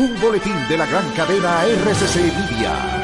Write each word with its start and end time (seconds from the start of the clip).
un 0.00 0.18
boletín 0.18 0.66
de 0.68 0.78
la 0.78 0.86
gran 0.86 1.10
cadena 1.10 1.66
RCC 1.66 2.16
Media. 2.16 2.99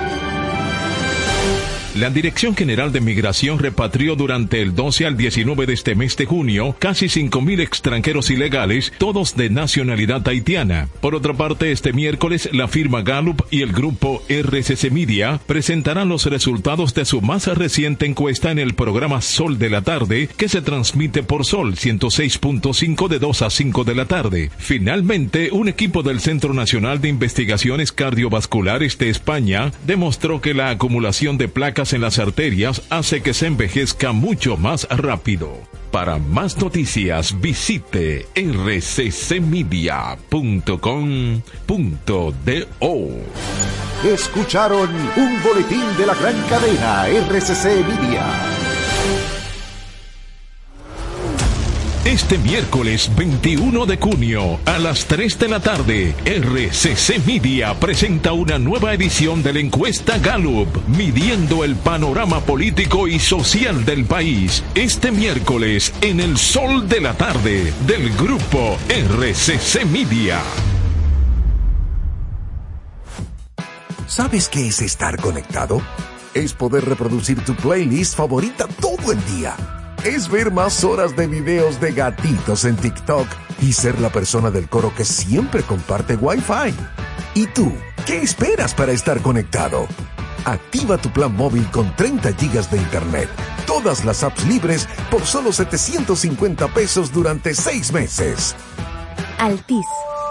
La 1.96 2.10
Dirección 2.10 2.54
General 2.54 2.92
de 2.92 3.00
Migración 3.00 3.58
repatrió 3.58 4.16
durante 4.16 4.60
el 4.60 4.74
12 4.74 5.06
al 5.06 5.16
19 5.16 5.64
de 5.64 5.72
este 5.72 5.94
mes 5.94 6.14
de 6.18 6.26
junio 6.26 6.76
casi 6.78 7.06
5.000 7.06 7.62
extranjeros 7.62 8.30
ilegales, 8.30 8.92
todos 8.98 9.34
de 9.34 9.48
nacionalidad 9.48 10.28
haitiana. 10.28 10.88
Por 11.00 11.14
otra 11.14 11.32
parte, 11.32 11.72
este 11.72 11.94
miércoles 11.94 12.50
la 12.52 12.68
firma 12.68 13.00
Gallup 13.00 13.46
y 13.50 13.62
el 13.62 13.72
grupo 13.72 14.22
RCC 14.28 14.90
Media 14.90 15.40
presentarán 15.46 16.10
los 16.10 16.26
resultados 16.26 16.92
de 16.92 17.06
su 17.06 17.22
más 17.22 17.46
reciente 17.46 18.04
encuesta 18.04 18.50
en 18.50 18.58
el 18.58 18.74
programa 18.74 19.22
Sol 19.22 19.58
de 19.58 19.70
la 19.70 19.80
Tarde, 19.80 20.28
que 20.36 20.50
se 20.50 20.60
transmite 20.60 21.22
por 21.22 21.46
Sol 21.46 21.76
106.5 21.76 23.08
de 23.08 23.18
2 23.18 23.40
a 23.40 23.48
5 23.48 23.84
de 23.84 23.94
la 23.94 24.04
tarde. 24.04 24.50
Finalmente, 24.58 25.48
un 25.50 25.66
equipo 25.66 26.02
del 26.02 26.20
Centro 26.20 26.52
Nacional 26.52 27.00
de 27.00 27.08
Investigaciones 27.08 27.90
Cardiovasculares 27.90 28.98
de 28.98 29.08
España 29.08 29.72
demostró 29.86 30.42
que 30.42 30.52
la 30.52 30.68
acumulación 30.68 31.38
de 31.38 31.48
placas 31.48 31.85
en 31.92 32.00
las 32.00 32.18
arterias 32.18 32.82
hace 32.90 33.22
que 33.22 33.34
se 33.34 33.46
envejezca 33.46 34.12
mucho 34.12 34.56
más 34.56 34.88
rápido. 34.90 35.58
Para 35.90 36.18
más 36.18 36.56
noticias 36.58 37.40
visite 37.40 38.26
rccmedia.com.do. 38.34 39.46
Escucharon 44.04 44.90
un 45.16 45.42
boletín 45.42 45.84
de 45.96 46.06
la 46.06 46.14
gran 46.14 46.34
cadena 46.48 47.08
RCC 47.08 47.84
Media. 47.86 48.65
Este 52.06 52.38
miércoles 52.38 53.10
21 53.16 53.84
de 53.84 53.96
junio 53.96 54.60
a 54.64 54.78
las 54.78 55.06
3 55.06 55.40
de 55.40 55.48
la 55.48 55.58
tarde, 55.58 56.14
RCC 56.24 57.26
Media 57.26 57.74
presenta 57.80 58.32
una 58.32 58.60
nueva 58.60 58.94
edición 58.94 59.42
de 59.42 59.52
la 59.52 59.58
encuesta 59.58 60.16
Gallup, 60.18 60.68
midiendo 60.86 61.64
el 61.64 61.74
panorama 61.74 62.38
político 62.42 63.08
y 63.08 63.18
social 63.18 63.84
del 63.84 64.04
país. 64.04 64.62
Este 64.76 65.10
miércoles 65.10 65.92
en 66.00 66.20
el 66.20 66.38
sol 66.38 66.88
de 66.88 67.00
la 67.00 67.14
tarde 67.14 67.74
del 67.88 68.14
grupo 68.14 68.78
RCC 68.88 69.84
Media. 69.86 70.40
¿Sabes 74.06 74.48
qué 74.48 74.68
es 74.68 74.80
estar 74.80 75.16
conectado? 75.16 75.82
Es 76.34 76.52
poder 76.52 76.84
reproducir 76.84 77.44
tu 77.44 77.56
playlist 77.56 78.16
favorita 78.16 78.68
todo 78.80 79.10
el 79.10 79.18
día 79.26 79.56
es 80.04 80.28
ver 80.28 80.50
más 80.50 80.84
horas 80.84 81.16
de 81.16 81.26
videos 81.26 81.80
de 81.80 81.92
gatitos 81.92 82.64
en 82.64 82.76
TikTok 82.76 83.26
y 83.60 83.72
ser 83.72 84.00
la 84.00 84.10
persona 84.10 84.50
del 84.50 84.68
coro 84.68 84.94
que 84.94 85.04
siempre 85.04 85.62
comparte 85.62 86.16
Wi-Fi. 86.16 86.74
¿Y 87.34 87.46
tú? 87.48 87.72
¿Qué 88.06 88.22
esperas 88.22 88.74
para 88.74 88.92
estar 88.92 89.20
conectado? 89.20 89.86
Activa 90.44 90.96
tu 90.96 91.10
plan 91.10 91.34
móvil 91.34 91.68
con 91.70 91.94
30 91.96 92.32
gigas 92.34 92.70
de 92.70 92.78
internet, 92.78 93.28
todas 93.66 94.04
las 94.04 94.22
apps 94.22 94.46
libres 94.46 94.88
por 95.10 95.22
solo 95.22 95.52
750 95.52 96.68
pesos 96.68 97.12
durante 97.12 97.54
6 97.54 97.92
meses. 97.92 98.54
Altis 99.38 99.86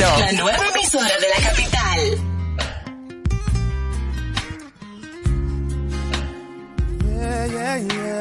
La 0.00 0.32
nueva 0.32 0.64
emisora 0.74 1.10
de 1.20 1.28
la 1.28 1.36
capital. 1.46 2.00
Yeah, 7.04 7.46
yeah, 7.46 7.76
yeah. 7.76 8.20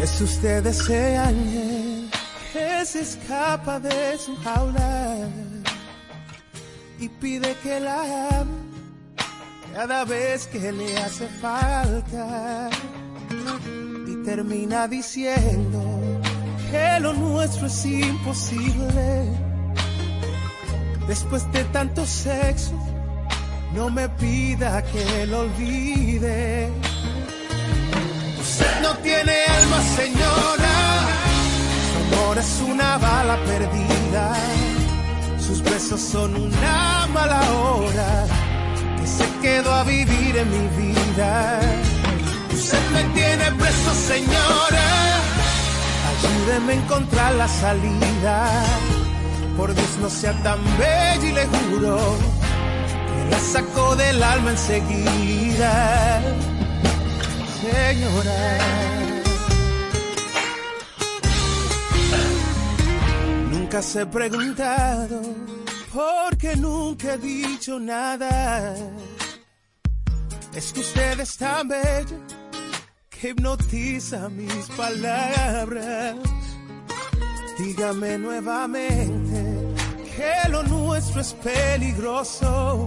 Es 0.00 0.20
usted 0.20 0.64
ese 0.64 1.16
ángel 1.16 2.08
que 2.52 2.86
se 2.86 3.00
escapa 3.00 3.80
de 3.80 4.18
su 4.18 4.36
jaula 4.44 5.28
y 7.00 7.08
pide 7.08 7.56
que 7.64 7.80
la 7.80 8.02
ame 8.38 8.52
cada 9.74 10.04
vez 10.04 10.46
que 10.46 10.70
le 10.70 10.96
hace 10.98 11.26
falta 11.40 12.70
termina 14.24 14.88
diciendo 14.88 15.80
que 16.70 17.00
lo 17.00 17.12
nuestro 17.12 17.66
es 17.66 17.86
imposible. 17.86 19.24
Después 21.06 21.50
de 21.52 21.64
tanto 21.64 22.06
sexo, 22.06 22.72
no 23.74 23.90
me 23.90 24.08
pida 24.08 24.82
que 24.82 25.26
lo 25.26 25.40
olvide. 25.40 26.70
Usted 28.40 28.80
no 28.82 28.96
tiene 28.98 29.32
alma, 29.60 29.82
señora. 29.96 30.74
Su 31.88 32.14
amor 32.14 32.38
es 32.38 32.60
una 32.60 32.98
bala 32.98 33.36
perdida. 33.44 34.34
Sus 35.38 35.62
besos 35.62 36.00
son 36.00 36.34
una 36.36 37.08
mala 37.12 37.40
hora 37.52 38.26
se 39.06 39.28
quedó 39.40 39.72
a 39.72 39.84
vivir 39.84 40.36
en 40.36 40.50
mi 40.50 40.68
vida. 40.82 41.60
Usted 42.62 42.90
me 42.92 43.02
tiene 43.12 43.50
preso, 43.58 43.92
señora. 44.06 44.86
Ayúdeme 46.10 46.72
a 46.74 46.76
encontrar 46.76 47.34
la 47.34 47.48
salida. 47.48 48.36
Por 49.56 49.74
Dios 49.74 49.98
no 50.00 50.08
sea 50.08 50.32
tan 50.44 50.60
bella 50.78 51.26
y 51.28 51.32
le 51.32 51.46
juro 51.46 51.98
que 53.08 53.30
la 53.32 53.40
sacó 53.40 53.96
del 53.96 54.22
alma 54.22 54.50
enseguida. 54.52 56.22
Señora. 57.62 58.40
Nunca 63.50 63.82
se 63.82 64.02
he 64.02 64.06
preguntado 64.06 65.20
porque 65.92 66.54
nunca 66.54 67.14
he 67.14 67.18
dicho 67.18 67.80
nada. 67.80 68.76
Es 70.54 70.72
que 70.72 70.80
usted 70.80 71.18
es 71.18 71.36
tan 71.36 71.66
bella 71.66 72.18
hipnotiza 73.22 74.28
mis 74.28 74.66
palabras. 74.76 76.16
Dígame 77.58 78.18
nuevamente 78.18 79.74
que 80.16 80.48
lo 80.50 80.62
nuestro 80.64 81.20
es 81.20 81.32
peligroso. 81.34 82.86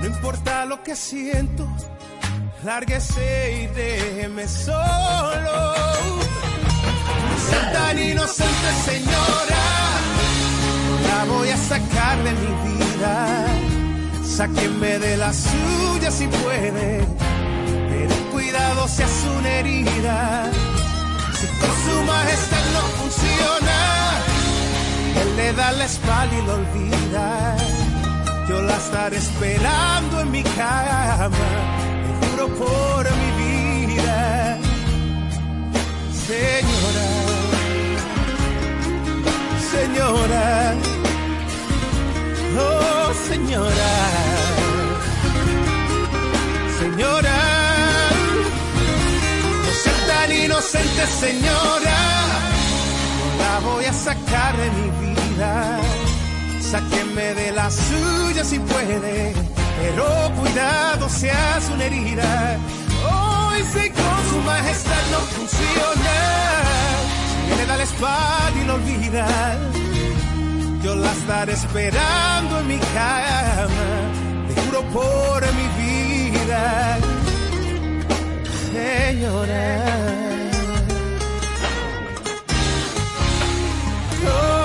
No 0.00 0.06
importa 0.06 0.64
lo 0.64 0.82
que 0.82 0.94
siento, 0.94 1.68
lárguese 2.64 3.62
y 3.62 3.66
déjeme 3.74 4.46
solo. 4.48 5.74
tan 7.72 7.98
inocente, 7.98 8.72
señora 8.84 9.70
voy 11.26 11.48
a 11.48 11.56
sacar 11.56 12.22
de 12.24 12.32
mi 12.32 12.52
vida. 12.68 13.46
Sáquenme 14.24 14.98
de 14.98 15.16
la 15.16 15.32
suya 15.32 16.10
si 16.10 16.26
puede, 16.26 17.00
cuidado 18.50 18.84
hace 18.84 19.04
una 19.38 19.48
herida. 19.48 20.50
Si 21.38 21.46
con 21.46 21.74
su 21.84 22.02
majestad 22.04 22.64
no 22.74 22.82
funciona, 22.98 23.78
él 25.20 25.36
le 25.36 25.52
da 25.52 25.72
la 25.72 25.84
espalda 25.84 26.36
y 26.36 26.42
lo 26.46 26.54
olvida. 26.54 27.56
Yo 28.48 28.62
la 28.62 28.76
estaré 28.76 29.16
esperando 29.16 30.20
en 30.20 30.30
mi 30.30 30.42
cama, 30.42 31.30
te 32.04 32.26
juro 32.26 32.48
por 32.56 33.04
mi 33.18 33.30
vida. 33.86 34.58
Señora, 36.26 37.08
señora, 39.72 40.74
oh 42.58 43.12
señora, 43.28 43.92
señora, 46.80 47.29
inocente, 50.60 51.06
señora, 51.06 51.98
la 53.38 53.60
voy 53.60 53.84
a 53.84 53.92
sacar 53.92 54.56
de 54.56 54.70
mi 54.70 55.06
vida. 55.06 55.80
Sáquenme 56.60 57.34
de 57.34 57.52
la 57.52 57.70
suya 57.70 58.44
si 58.44 58.58
puede, 58.58 59.32
pero 59.80 60.04
cuidado 60.38 61.08
si 61.08 61.28
hace 61.28 61.72
una 61.72 61.84
herida. 61.84 62.58
Hoy 63.10 63.60
si 63.72 63.90
con 63.90 64.20
su 64.30 64.38
majestad 64.44 65.04
no 65.12 65.18
funciona, 65.34 66.18
si 67.48 67.56
le 67.56 67.66
da 67.66 67.76
la 67.76 67.82
espalda 67.82 68.60
y 68.62 68.64
lo 68.66 68.74
olvida, 68.74 69.58
yo 70.84 70.94
la 70.94 71.12
estaré 71.12 71.52
esperando 71.54 72.60
en 72.60 72.68
mi 72.68 72.78
cama, 72.78 73.88
te 74.48 74.60
juro 74.60 74.82
por 74.92 75.42
mi 75.54 75.66
vida, 75.80 76.98
señora. 78.72 80.39
Oh, 84.22 84.59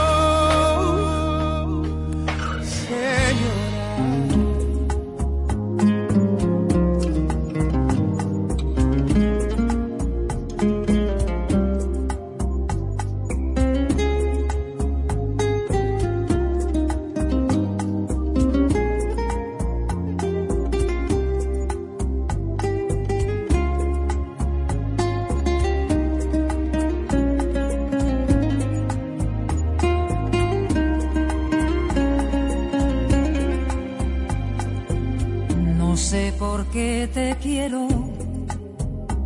qué 36.75 37.09
te 37.13 37.27
quiero. 37.41 37.87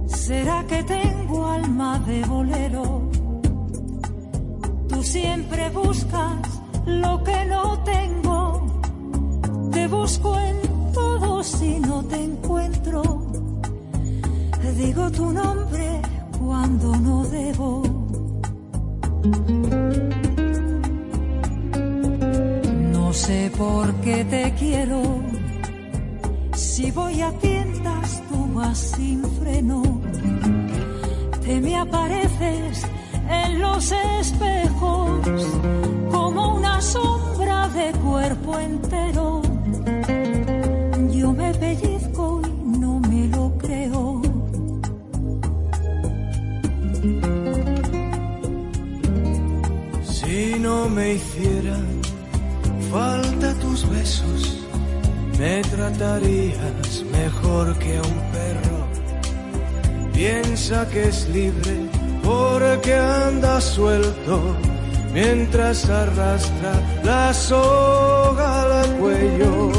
¿Será 0.05 0.57
que 0.69 0.83
tengo 0.83 1.47
alma 1.47 1.97
de 2.09 2.23
bolero? 2.25 3.09
Tú 4.87 5.01
siempre 5.01 5.61
buscas 5.71 6.41
lo 6.85 7.23
que 7.23 7.39
no 7.53 7.63
tengo. 7.95 8.37
Te 9.71 9.87
busco 9.87 10.29
en 10.39 10.57
todo 10.93 11.43
si 11.43 11.79
no 11.79 12.03
te 12.03 12.17
encuentro. 12.23 13.01
Digo 14.77 15.11
tu 15.11 15.25
nombre 15.31 15.87
cuando 16.39 16.95
no 17.07 17.17
debo. 17.39 17.71
No 22.93 23.11
sé 23.11 23.51
por 23.57 23.85
qué 24.03 24.23
te 24.33 24.53
quiero. 24.53 25.28
Si 26.79 26.91
voy 26.91 27.21
a 27.21 27.29
tiendas, 27.39 28.23
tú 28.29 28.53
vas 28.53 28.77
sin 28.77 29.21
freno. 29.41 29.83
Te 31.43 31.59
me 31.59 31.75
apareces 31.75 32.85
en 33.29 33.59
los 33.59 33.91
espejos 33.91 35.27
como 36.09 36.55
una 36.55 36.79
sombra 36.79 37.67
de 37.67 37.91
cuerpo 37.99 38.59
entero. 38.59 39.41
Yo 41.11 41.33
me 41.33 41.53
pellizco 41.53 42.41
y 42.47 42.77
no 42.79 42.99
me 43.01 43.27
lo 43.27 43.57
creo. 43.57 44.21
Si 50.01 50.59
no 50.59 50.87
me 50.87 51.15
hicieran 51.15 51.38
me 55.39 55.61
tratarías 55.61 57.03
mejor 57.11 57.77
que 57.79 57.97
un 57.97 58.17
perro. 58.35 58.79
Piensa 60.13 60.87
que 60.89 61.07
es 61.07 61.29
libre 61.29 61.77
porque 62.21 62.93
anda 62.93 63.61
suelto 63.61 64.57
mientras 65.13 65.89
arrastra 65.89 66.73
la 67.03 67.33
soga 67.33 68.81
al 68.81 68.97
cuello. 68.97 69.71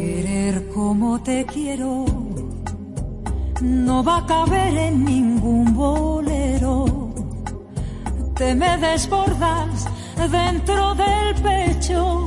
Querer 0.00 0.68
como 0.74 1.22
te 1.22 1.46
quiero 1.46 2.04
no 3.60 4.02
va 4.02 4.16
a 4.18 4.26
caber 4.26 4.76
en 4.76 5.04
ningún 5.04 5.72
bolero. 5.72 7.12
Te 8.34 8.56
me 8.56 8.76
desbordas 8.78 9.86
dentro 10.16 10.96
del 10.96 11.34
pecho, 11.42 12.24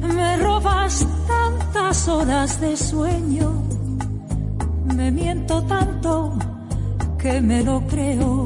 me 0.00 0.36
robas 0.38 1.06
tantas 1.96 2.08
horas 2.08 2.60
de 2.60 2.76
sueño, 2.76 3.62
me 4.94 5.10
miento 5.10 5.62
tanto 5.62 6.32
que 7.18 7.40
me 7.40 7.62
lo 7.62 7.80
creo. 7.86 8.45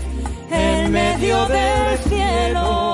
en 0.51 0.91
medio 0.91 1.45
del 1.47 1.99
cielo. 2.07 2.91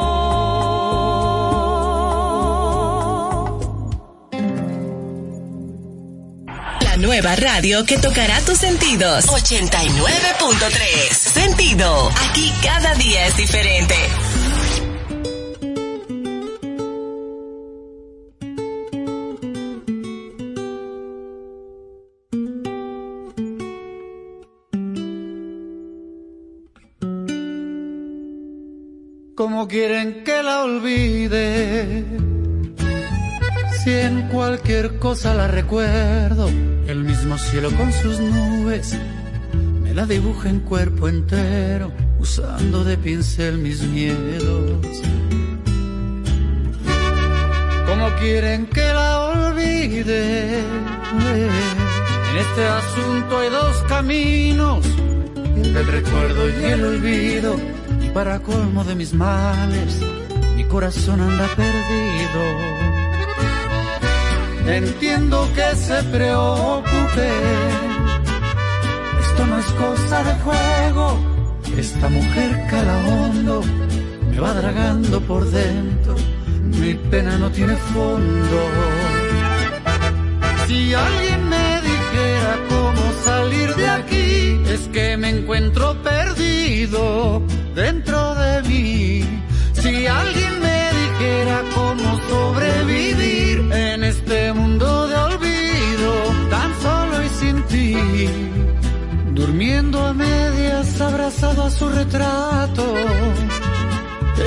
La 6.82 6.98
nueva 6.98 7.36
radio 7.36 7.86
que 7.86 7.98
tocará 7.98 8.40
tus 8.42 8.58
sentidos. 8.58 9.26
89.3. 9.28 11.12
Sentido. 11.12 12.12
Aquí 12.30 12.54
cada 12.62 12.94
día 12.96 13.28
es 13.28 13.38
diferente. 13.38 13.96
¿Cómo 29.68 29.80
quieren 29.80 30.24
que 30.24 30.44
la 30.44 30.64
olvide? 30.64 32.06
Si 33.84 33.92
en 33.92 34.30
cualquier 34.30 34.98
cosa 34.98 35.34
la 35.34 35.50
recuerdo, 35.50 36.48
el 36.88 37.04
mismo 37.04 37.38
cielo 37.38 37.70
con 37.72 37.92
sus 37.92 38.18
nubes 38.18 38.98
me 39.84 39.94
la 39.94 40.06
dibuja 40.06 40.48
en 40.48 40.62
cuerpo 40.62 41.10
entero, 41.10 41.92
usando 42.18 42.86
de 42.86 42.98
pincel 42.98 43.58
mis 43.58 43.82
miedos. 43.82 44.88
¿Cómo 47.88 48.08
quieren 48.22 48.68
que 48.68 48.94
la 48.94 49.20
olvide? 49.20 50.60
En 50.60 52.38
este 52.40 52.66
asunto 52.66 53.40
hay 53.40 53.50
dos 53.50 53.84
caminos, 53.90 54.86
el 55.58 55.88
recuerdo 55.88 56.50
y 56.58 56.64
el 56.64 56.86
olvido 56.86 57.77
para 58.18 58.40
colmo 58.40 58.84
de 58.84 58.96
mis 58.96 59.14
males, 59.14 60.02
mi 60.56 60.64
corazón 60.64 61.22
anda 61.22 61.46
perdido. 61.56 62.44
Entiendo 64.66 65.48
que 65.54 65.76
se 65.76 66.02
preocupe, 66.16 67.30
esto 69.22 69.46
no 69.46 69.60
es 69.60 69.66
cosa 69.84 70.24
de 70.24 70.34
juego, 70.46 71.20
esta 71.78 72.10
mujer 72.10 72.66
cala 72.72 72.98
hondo, 73.08 73.62
me 74.32 74.40
va 74.40 74.52
dragando 74.52 75.22
por 75.22 75.46
dentro, 75.52 76.16
mi 76.82 76.96
pena 77.12 77.38
no 77.38 77.52
tiene 77.52 77.76
fondo. 77.94 78.60
Si 80.66 80.92
alguien 80.92 81.50
me 81.50 81.82
dijera 81.90 82.52
cómo 82.68 82.87
salir 83.24 83.76
de 83.76 83.88
aquí, 83.88 84.62
es 84.68 84.88
que 84.94 85.18
me 85.18 85.30
encuentro 85.30 85.96
perdido 86.02 87.42
dentro 87.76 88.36
de 88.36 88.62
mí. 88.64 89.42
Si 89.74 90.08
alguien 90.08 90.60
me 90.60 90.80
dijera 91.02 91.64
cómo 91.76 92.20
sobrevivir 92.30 93.72
en 93.72 94.04
este 94.04 94.54
mundo 94.54 95.08
de 95.08 95.16
olvido, 95.16 96.12
tan 96.50 96.72
solo 96.82 97.24
y 97.24 97.30
sin 97.30 97.64
ti, 97.64 97.96
durmiendo 99.34 100.06
a 100.06 100.14
medias, 100.14 101.00
abrazado 101.02 101.64
a 101.64 101.70
su 101.70 101.90
retrato, 101.90 102.86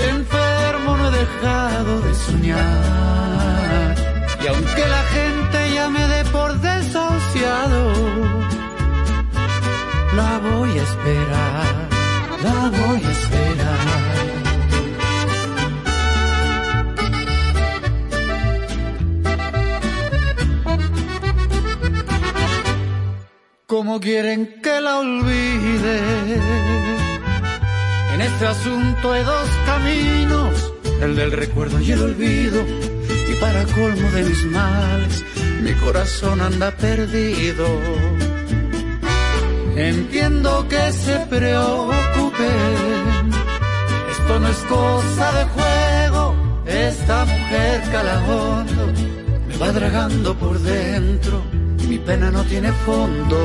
enfermo 0.08 0.96
no 0.96 1.08
he 1.08 1.12
dejado 1.12 2.00
de 2.02 2.14
soñar. 2.14 3.94
Y 4.42 4.46
aunque 4.46 4.88
la 4.88 5.02
gente 5.14 5.29
esperar 11.00 11.88
la 12.42 12.70
voy 12.70 13.02
a 13.04 13.10
esperar. 13.10 14.00
¿Cómo 23.66 24.00
quieren 24.00 24.60
que 24.62 24.80
la 24.80 24.98
olvide? 24.98 26.00
En 28.14 28.20
este 28.20 28.46
asunto 28.46 29.12
hay 29.12 29.22
dos 29.24 29.48
caminos, 29.64 30.74
el 31.00 31.16
del 31.16 31.32
recuerdo 31.32 31.80
y 31.80 31.92
el 31.92 32.02
olvido. 32.02 32.62
Y 33.30 33.34
para 33.40 33.64
colmo 33.64 34.10
de 34.10 34.24
mis 34.24 34.44
males, 34.46 35.24
mi 35.62 35.72
corazón 35.74 36.40
anda 36.40 36.72
perdido. 36.72 38.19
Entiendo 39.80 40.68
que 40.68 40.92
se 40.92 41.16
preocupen, 41.30 43.30
esto 44.10 44.38
no 44.38 44.48
es 44.48 44.58
cosa 44.68 45.32
de 45.38 45.44
juego, 45.54 46.34
esta 46.66 47.24
mujer 47.24 47.80
calajondo 47.90 48.92
me 49.48 49.56
va 49.56 49.72
dragando 49.72 50.36
por 50.36 50.60
dentro, 50.60 51.42
mi 51.88 51.98
pena 51.98 52.30
no 52.30 52.44
tiene 52.44 52.70
fondo. 52.84 53.38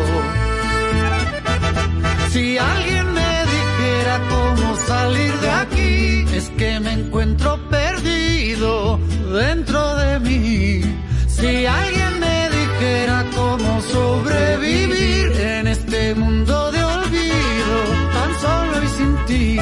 Si 2.31 2.57
alguien 2.57 3.13
me 3.13 3.45
dijera 3.55 4.19
cómo 4.29 4.75
salir 4.75 5.33
de 5.39 5.49
aquí, 5.49 6.25
es 6.35 6.49
que 6.57 6.81
me 6.81 6.91
encuentro 6.91 7.57
perdido 7.69 8.99
dentro 9.31 9.95
de 9.95 10.19
mí. 10.19 10.81
Si 11.29 11.65
alguien 11.65 12.19
me 12.19 12.44
dijera 12.79 13.25
cómo 13.36 13.82
sobrevivir 13.82 15.32
en 15.39 15.67
este 15.67 16.15
mundo 16.15 16.72
de 16.72 16.84
olvido, 16.84 17.77
tan 18.13 18.32
solo 18.41 18.84
y 18.84 18.88
sin 18.88 19.25
ti. 19.25 19.60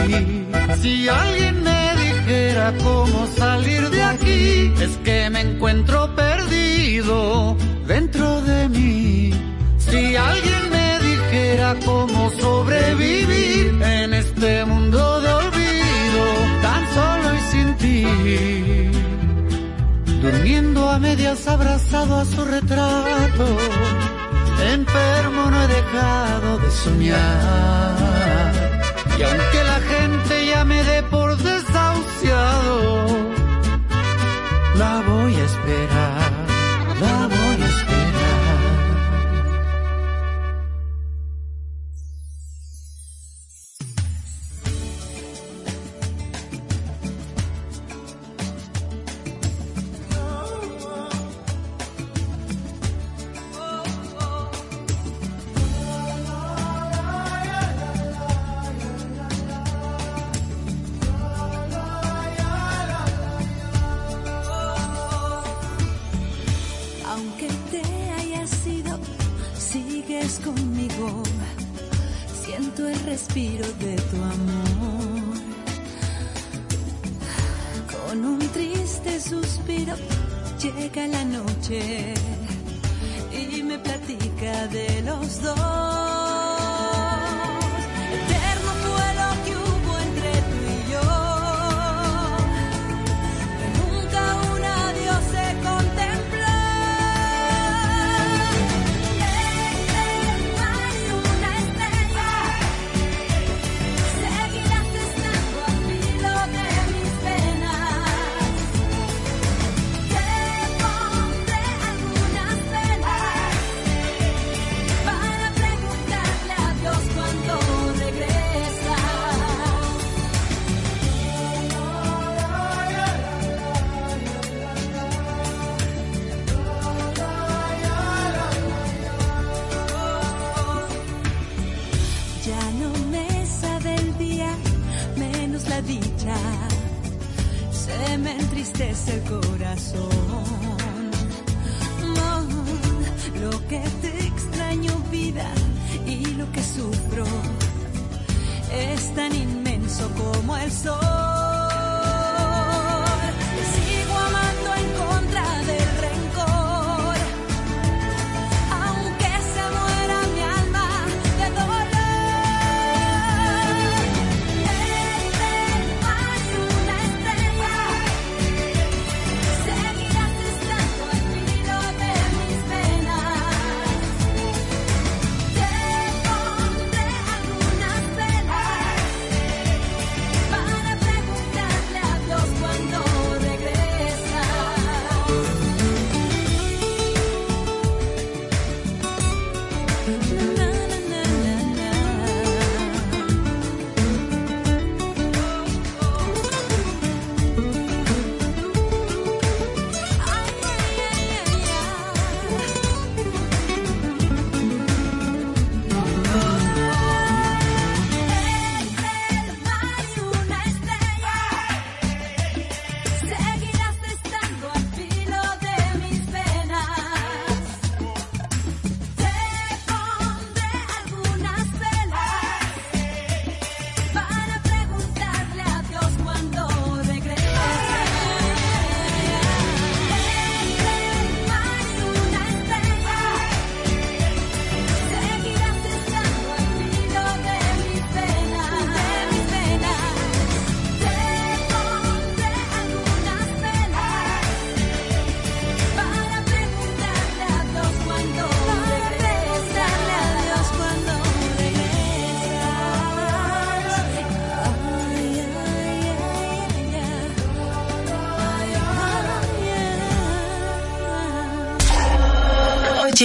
Si 0.82 1.08
alguien 1.08 1.64
me 1.64 1.94
dijera 2.04 2.74
cómo 2.84 3.28
salir 3.36 3.90
de 3.90 4.04
aquí, 4.04 4.74
es 4.82 4.98
que 5.04 5.30
me 5.30 5.42
encuentro 5.42 6.16
perdido 6.16 7.56
dentro 7.88 8.42
de 8.42 8.70
mí. 8.70 9.32
Si 9.78 10.16
alguien 10.16 10.70
me 10.72 11.00
dijera 11.00 11.76
cómo 11.86 12.32
sobrevivir 12.32 13.82
en 13.82 14.14
este 14.14 14.66
mundo 14.66 15.22
de 15.22 15.34
olvido, 15.34 15.43
Durmiendo 20.24 20.90
a 20.90 21.00
medias 21.00 21.48
abrazado 21.48 22.18
a 22.18 22.26
su 22.26 22.46
retrato 22.46 23.46
enfermo 24.72 25.52
no 25.52 25.64
he 25.64 25.68
dejado 25.68 26.60
de 26.60 26.72
soñar. 26.72 27.96
Y 29.18 29.22
aunque 29.22 29.64
la 29.72 29.80
gente 29.94 30.46
ya 30.48 30.64
me 30.66 30.84
dé 30.84 31.04
por 31.04 31.36
desahuciado, 31.38 33.06
la 34.78 35.04
voy 35.08 35.36
a 35.36 35.44
esperar, 35.44 36.32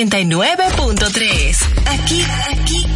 89.3. 0.07 1.57
Aquí, 1.87 2.23
aquí. 2.53 2.87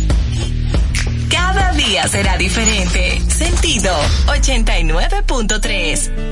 Cada 1.29 1.73
día 1.73 2.07
será 2.07 2.37
diferente. 2.37 3.21
Sentido 3.29 3.93
89.3. 4.27 6.32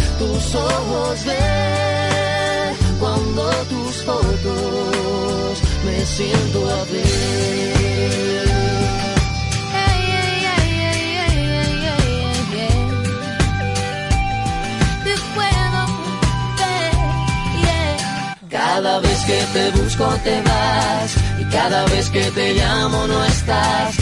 tus 0.21 0.55
ojos 0.55 1.25
ver 1.25 2.75
cuando 2.99 3.43
tus 3.71 3.95
fotos 4.03 5.53
me 5.85 6.05
siento 6.05 6.59
a 6.69 6.83
ver. 6.91 8.21
Cada 18.49 18.99
vez 18.99 19.19
que 19.25 19.39
te 19.53 19.71
busco 19.71 20.05
te 20.23 20.41
vas 20.41 21.15
y 21.39 21.43
cada 21.45 21.85
vez 21.85 22.09
que 22.09 22.23
te 22.31 22.53
llamo 22.53 23.07
no 23.07 23.25
estás 23.25 24.00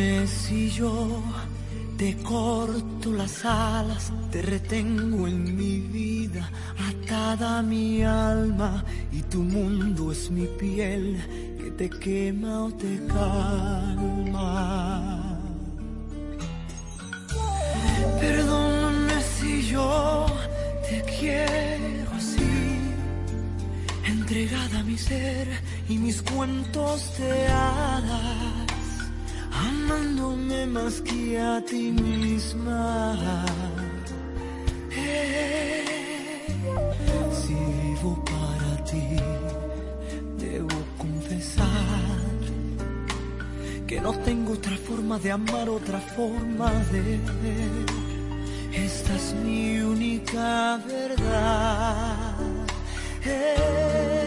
Perdóname 0.00 0.26
si 0.26 0.70
yo 0.70 1.22
te 1.98 2.16
corto 2.22 3.12
las 3.12 3.44
alas, 3.44 4.10
te 4.30 4.40
retengo 4.40 5.28
en 5.28 5.54
mi 5.54 5.80
vida, 5.80 6.50
atada 6.88 7.60
mi 7.60 8.02
alma, 8.02 8.82
y 9.12 9.20
tu 9.22 9.42
mundo 9.42 10.10
es 10.10 10.30
mi 10.30 10.46
piel 10.46 11.20
que 11.58 11.70
te 11.72 11.90
quema 11.90 12.64
o 12.64 12.72
te 12.72 12.98
calma. 13.08 14.18
Perdóname 18.20 19.20
si 19.38 19.66
yo 19.66 20.26
te 20.88 21.02
quiero 21.18 22.10
así, 22.16 22.80
entregada 24.06 24.78
a 24.78 24.82
mi 24.82 24.96
ser 24.96 25.46
y 25.90 25.98
mis 25.98 26.22
cuentos 26.22 27.18
de 27.18 27.48
hadas 27.48 28.59
amándome 29.90 30.66
más 30.66 31.00
que 31.00 31.38
a 31.38 31.60
ti 31.64 31.90
misma. 31.90 33.16
Eh, 34.92 35.84
si 37.32 37.54
vivo 37.54 38.24
para 38.24 38.84
ti, 38.84 39.16
debo 40.38 40.78
confesar 40.98 41.66
que 43.86 44.00
no 44.00 44.12
tengo 44.20 44.52
otra 44.52 44.76
forma 44.76 45.18
de 45.18 45.32
amar, 45.32 45.68
otra 45.68 46.00
forma 46.00 46.70
de 46.92 47.00
ver. 47.42 47.86
Esta 48.72 49.14
es 49.16 49.34
mi 49.44 49.80
única 49.80 50.80
verdad. 50.86 52.36
Eh, 53.24 54.19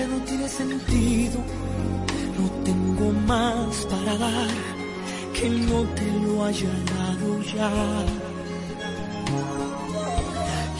ya 0.00 0.06
no 0.06 0.18
tiene 0.24 0.48
sentido. 0.48 1.38
No 2.38 2.46
tengo 2.68 3.06
más 3.32 3.72
para 3.92 4.12
dar 4.16 4.54
que 5.36 5.48
no 5.68 5.78
te 5.98 6.08
lo 6.24 6.44
haya 6.46 6.74
dado 6.94 7.28
ya. 7.54 7.72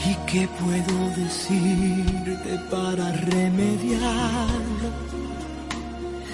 ¿Y 0.09 0.13
qué 0.29 0.43
puedo 0.61 0.95
decirte 1.23 2.51
para 2.71 3.05
remediarlo? 3.33 4.89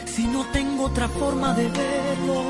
Si 0.05 0.23
no 0.25 0.41
tengo 0.57 0.85
otra 0.85 1.07
forma 1.09 1.53
de 1.59 1.65
verlo, 1.81 2.41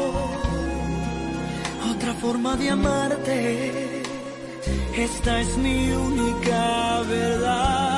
otra 1.93 2.13
forma 2.21 2.55
de 2.55 2.69
amarte, 2.69 4.03
esta 4.95 5.41
es 5.41 5.57
mi 5.57 5.89
única 5.89 7.01
verdad. 7.09 7.96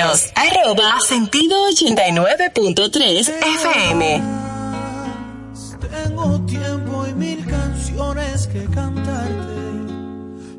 Arroba 0.00 0.98
sentido 1.06 1.56
89.3 1.70 3.28
FM. 3.28 4.22
Tengo 5.80 6.40
tiempo 6.46 7.06
y 7.06 7.14
mil 7.14 7.46
canciones 7.46 8.46
que 8.48 8.64
cantarte. 8.64 9.54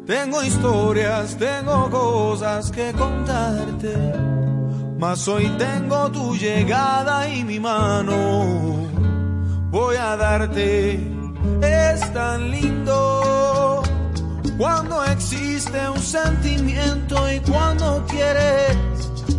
Tengo 0.07 0.41
historias, 0.41 1.35
tengo 1.37 1.89
cosas 1.89 2.71
que 2.71 2.93
contarte. 2.93 3.93
Mas 4.97 5.27
hoy 5.27 5.47
tengo 5.57 6.09
tu 6.11 6.35
llegada 6.37 7.27
y 7.27 7.43
mi 7.43 7.59
mano. 7.59 8.87
Voy 9.69 9.97
a 9.97 10.15
darte. 10.15 10.93
Es 11.61 12.13
tan 12.13 12.51
lindo 12.51 13.83
cuando 14.57 15.03
existe 15.03 15.89
un 15.89 16.01
sentimiento 16.01 17.31
y 17.31 17.39
cuando 17.41 18.05
quieres, 18.07 18.77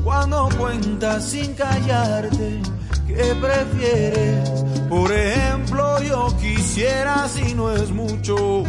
cuando 0.07 0.49
cuentas 0.57 1.31
sin 1.31 1.53
callarte. 1.55 2.63
¿Qué 3.09 3.35
prefieres? 3.41 4.65
Por 4.89 5.11
ejemplo, 5.11 6.01
yo 6.01 6.29
quisiera, 6.41 7.27
si 7.29 7.55
no 7.55 7.73
es 7.73 7.91
mucho, 7.91 8.63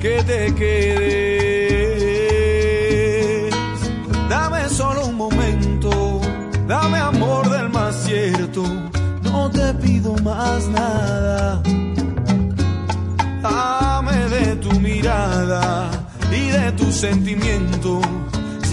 que 0.00 0.24
te 0.24 0.52
quedes. 0.56 1.14
Dame 4.28 4.68
solo 4.70 5.06
un 5.06 5.14
momento, 5.14 6.20
dame 6.66 6.98
amor 6.98 7.48
del 7.48 7.68
más 7.68 7.94
cierto, 7.94 8.64
no 9.22 9.48
te 9.52 9.72
pido 9.74 10.16
más 10.16 10.66
nada. 10.66 11.62
Dame 13.40 14.28
de 14.30 14.56
tu 14.56 14.72
mirada 14.80 15.90
y 16.32 16.48
de 16.48 16.72
tu 16.72 16.90
sentimiento. 16.90 18.00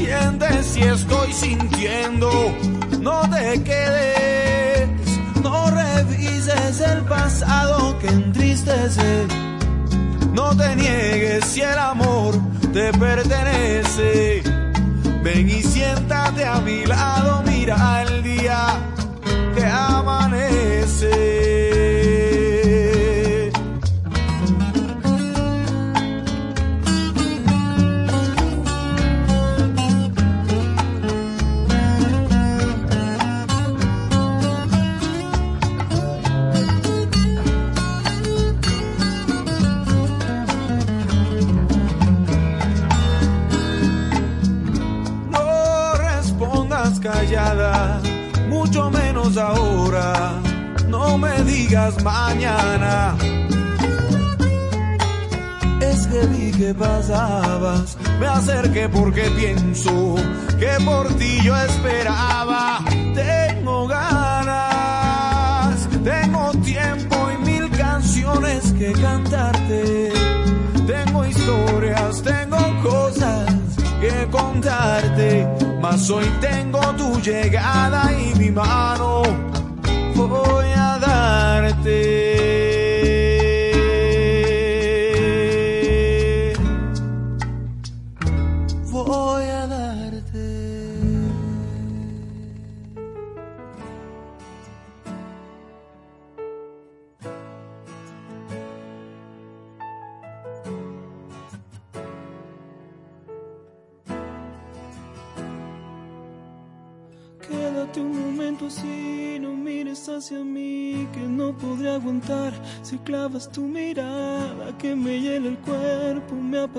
Siente 0.01 0.63
si 0.63 0.81
estoy 0.81 1.31
sintiendo, 1.31 2.31
no 3.01 3.21
te 3.29 3.61
quedes, 3.61 4.89
no 5.43 5.69
revises 5.69 6.81
el 6.81 7.03
pasado 7.03 7.99
que 7.99 8.07
entristece. 8.07 9.27
No 10.33 10.57
te 10.57 10.75
niegues 10.75 11.45
si 11.45 11.61
el 11.61 11.77
amor 11.77 12.33
te 12.73 12.91
pertenece. 12.93 14.41
Ven 15.23 15.47
y 15.47 15.61
siéntate 15.61 16.45
a 16.45 16.59
mi 16.61 16.83
lado, 16.83 17.43
mira 17.45 18.01
el 18.01 18.23
día 18.23 18.79
que 19.53 19.63
amanece. 19.63 20.00
Mañana. 52.03 53.15
Es 55.79 56.05
que 56.07 56.19
vi 56.27 56.51
que 56.51 56.73
pasabas, 56.73 57.97
me 58.19 58.27
acerqué 58.27 58.89
porque 58.89 59.21
pienso 59.39 60.15
que 60.59 60.83
por 60.83 61.07
ti 61.15 61.39
yo 61.43 61.55
esperaba. 61.55 62.79
Tengo 63.15 63.87
ganas, 63.87 65.87
tengo 66.03 66.51
tiempo 66.63 67.15
y 67.33 67.37
mil 67.45 67.69
canciones 67.71 68.73
que 68.73 68.91
cantarte. 68.91 70.11
Tengo 70.85 71.25
historias, 71.25 72.21
tengo 72.21 72.57
cosas 72.83 73.55
que 74.01 74.27
contarte, 74.29 75.47
mas 75.81 76.09
hoy 76.09 76.25
tengo 76.41 76.81
tu 76.97 77.21
llegada 77.21 78.11
y 78.11 78.37
mi 78.37 78.51
mano 78.51 79.10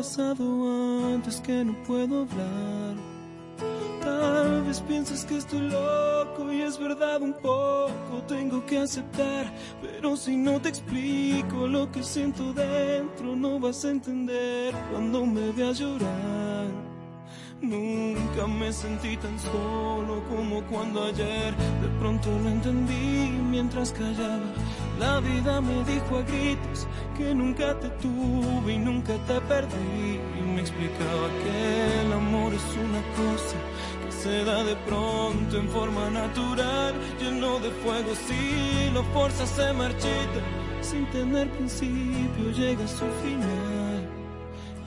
pasado 0.02 1.14
antes 1.14 1.40
que 1.40 1.64
no 1.64 1.74
puedo 1.84 2.22
hablar. 2.22 2.96
Tal 4.00 4.62
vez 4.64 4.80
piensas 4.80 5.24
que 5.24 5.36
estoy 5.36 5.60
loco 5.70 6.52
y 6.52 6.62
es 6.62 6.76
verdad 6.76 7.22
un 7.22 7.32
poco, 7.34 8.20
tengo 8.26 8.66
que 8.66 8.78
aceptar, 8.78 9.46
pero 9.80 10.16
si 10.16 10.34
no 10.34 10.60
te 10.60 10.70
explico 10.70 11.68
lo 11.68 11.88
que 11.92 12.02
siento 12.02 12.52
dentro, 12.52 13.36
no 13.36 13.60
vas 13.60 13.84
a 13.84 13.90
entender 13.90 14.74
cuando 14.90 15.24
me 15.24 15.52
veas 15.52 15.78
llorar. 15.78 16.66
Nunca 17.60 18.48
me 18.48 18.72
sentí 18.72 19.16
tan 19.18 19.38
solo 19.38 20.20
como 20.28 20.64
cuando 20.64 21.04
ayer 21.04 21.54
de 21.80 21.88
pronto 22.00 22.28
lo 22.42 22.48
entendí 22.48 23.30
mientras 23.52 23.92
callaba. 23.92 24.50
La 25.02 25.18
vida 25.18 25.60
me 25.60 25.82
dijo 25.82 26.18
a 26.18 26.22
gritos 26.22 26.86
que 27.16 27.34
nunca 27.34 27.76
te 27.80 27.88
tuve 28.02 28.74
y 28.74 28.78
nunca 28.78 29.14
te 29.26 29.40
perdí. 29.52 30.20
Y 30.38 30.42
me 30.54 30.60
explicaba 30.60 31.26
que 31.42 32.02
el 32.02 32.12
amor 32.12 32.54
es 32.54 32.66
una 32.86 33.02
cosa 33.20 33.56
que 34.04 34.12
se 34.12 34.44
da 34.44 34.62
de 34.62 34.76
pronto 34.86 35.56
en 35.58 35.68
forma 35.70 36.08
natural, 36.08 36.94
lleno 37.20 37.58
de 37.58 37.70
fuego. 37.82 38.14
Si 38.14 38.90
lo 38.94 39.02
forzas 39.14 39.48
se 39.48 39.72
marchita, 39.72 40.40
sin 40.82 41.04
tener 41.06 41.50
principio 41.50 42.52
llega 42.52 42.84
a 42.84 42.88
su 42.88 43.06
final. 43.24 44.00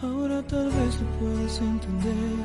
Ahora 0.01 0.41
tal 0.47 0.69
vez 0.77 0.91
lo 1.01 1.07
puedes 1.19 1.59
entender. 1.59 2.37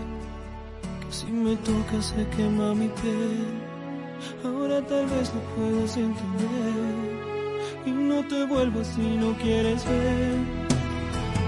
Que 1.02 1.12
si 1.12 1.26
me 1.26 1.54
tocas 1.68 2.06
se 2.06 2.26
quema 2.36 2.74
mi 2.74 2.88
piel. 3.00 3.46
Ahora 4.44 4.84
tal 4.84 5.06
vez 5.06 5.32
lo 5.32 5.40
puedes 5.54 5.96
entender. 5.96 7.19
Y 7.86 7.90
no 7.90 8.22
te 8.26 8.44
vuelvas 8.44 8.86
si 8.88 9.00
no 9.00 9.34
quieres 9.38 9.84
ver. 9.86 10.36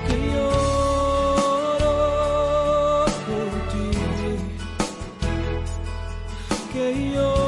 Que 0.06 0.16
lloro 0.32 1.94
por 3.26 3.50
ti. 3.70 3.90
Que 6.72 6.86
lloro 7.12 7.41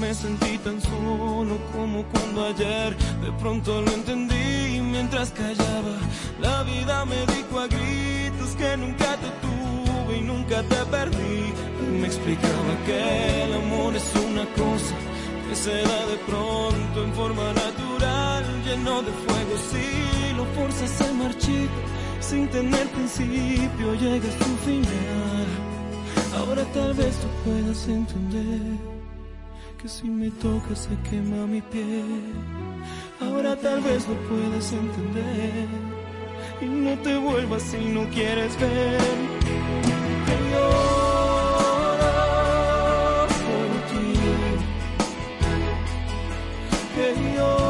me 0.00 0.14
sentí 0.14 0.58
tan 0.58 0.80
solo 0.80 1.58
como 1.72 2.04
cuando 2.04 2.46
ayer 2.46 2.96
de 2.96 3.32
pronto 3.40 3.80
lo 3.80 3.90
entendí 3.92 4.80
mientras 4.80 5.30
callaba. 5.30 5.96
La 6.40 6.62
vida 6.64 7.04
me 7.04 7.20
dijo 7.34 7.60
a 7.60 7.66
gritos 7.66 8.50
que 8.58 8.76
nunca 8.76 9.16
te 9.16 9.30
tuve 9.44 10.18
y 10.18 10.20
nunca 10.22 10.62
te 10.62 10.76
perdí. 10.90 11.52
Me 12.00 12.06
explicaba 12.06 12.72
que 12.84 13.44
el 13.44 13.54
amor 13.54 13.94
es 13.96 14.04
una 14.28 14.44
cosa 14.54 14.94
que 15.48 15.54
se 15.54 15.72
da 15.72 16.06
de 16.06 16.18
pronto 16.26 17.04
en 17.04 17.12
forma 17.14 17.52
natural, 17.52 18.44
lleno 18.64 19.02
de 19.02 19.12
fuego. 19.24 19.54
Si 19.70 20.34
lo 20.34 20.44
forzas 20.56 20.90
se 20.90 21.12
marchita, 21.12 21.80
sin 22.20 22.48
tener 22.48 22.86
principio 22.88 23.94
llega 23.94 24.28
a 24.28 24.44
su 24.44 24.56
final. 24.66 25.46
Ahora 26.38 26.64
tal 26.74 26.92
vez 26.94 27.16
tú 27.16 27.28
puedas 27.44 27.88
entender 27.88 28.95
que 29.78 29.88
si 29.88 30.08
me 30.08 30.30
tocas 30.30 30.88
se 30.88 31.10
quema 31.10 31.46
mi 31.46 31.60
piel. 31.60 32.32
Ahora 33.20 33.56
tal 33.56 33.80
vez 33.82 34.06
lo 34.08 34.14
puedas 34.28 34.72
entender 34.72 35.68
y 36.60 36.64
no 36.66 36.96
te 36.98 37.16
vuelvas 37.16 37.62
si 37.62 37.78
no 37.78 38.08
quieres 38.10 38.58
ver. 38.60 39.00
Que 40.26 40.36
lloro 40.50 40.86
por 43.44 43.70
ti. 43.90 44.06
Que 46.94 47.06
lloro 47.36 47.65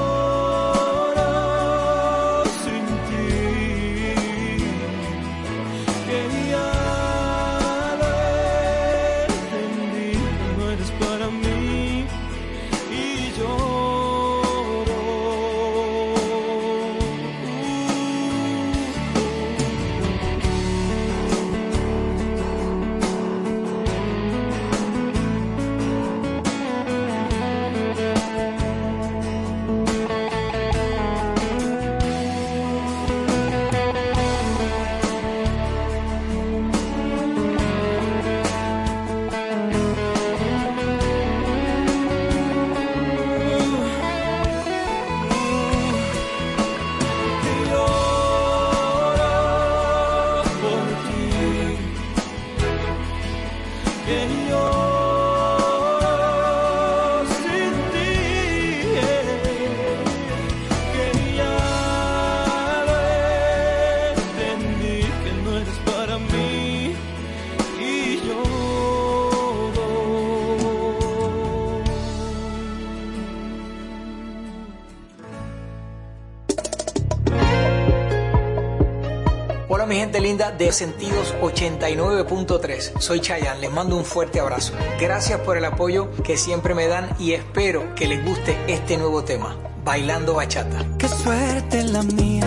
gente 79.96 80.20
linda 80.20 80.50
de 80.50 80.72
Sentidos 80.72 81.34
89.3. 81.40 83.00
Soy 83.00 83.20
Chayanne, 83.20 83.60
les 83.60 83.70
mando 83.70 83.96
un 83.96 84.04
fuerte 84.04 84.40
abrazo. 84.40 84.74
Gracias 85.00 85.40
por 85.40 85.56
el 85.56 85.64
apoyo 85.64 86.10
que 86.22 86.36
siempre 86.36 86.74
me 86.74 86.86
dan 86.86 87.08
y 87.18 87.32
espero 87.32 87.94
que 87.94 88.06
les 88.06 88.24
guste 88.24 88.56
este 88.68 88.96
nuevo 88.98 89.24
tema, 89.24 89.56
Bailando 89.84 90.34
Bachata. 90.34 90.84
Qué 90.98 91.08
suerte 91.08 91.84
la 91.84 92.02
mía, 92.02 92.46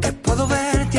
que 0.00 0.12
puedo 0.12 0.46
verte 0.46 0.98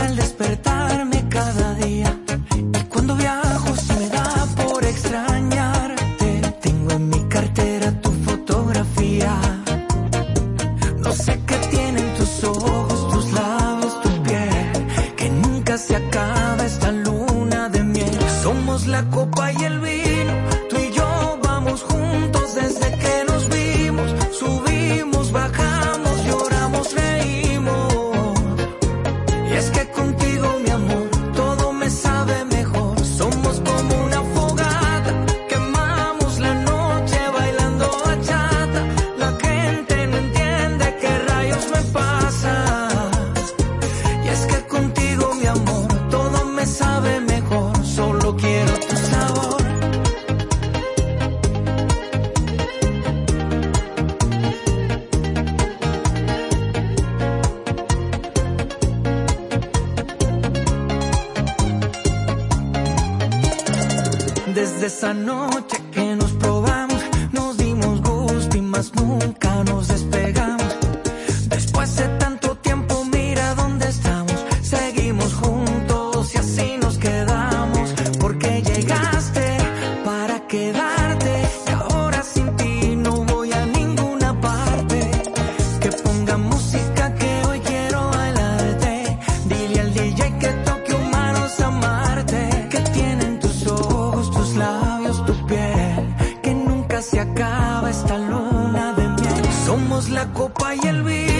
ahora 99.89 100.73
y 100.75 101.36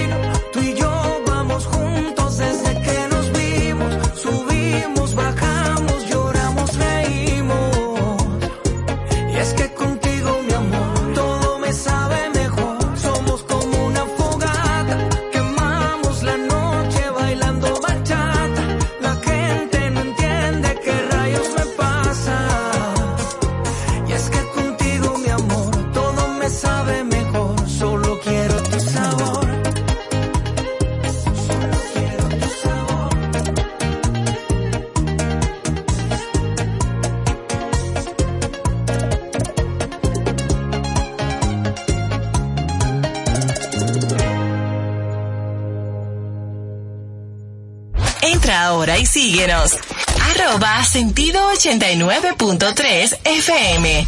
Arroba 50.47 50.81
sentido 50.85 51.41
89.3 51.51 53.19
FM. 53.25 54.05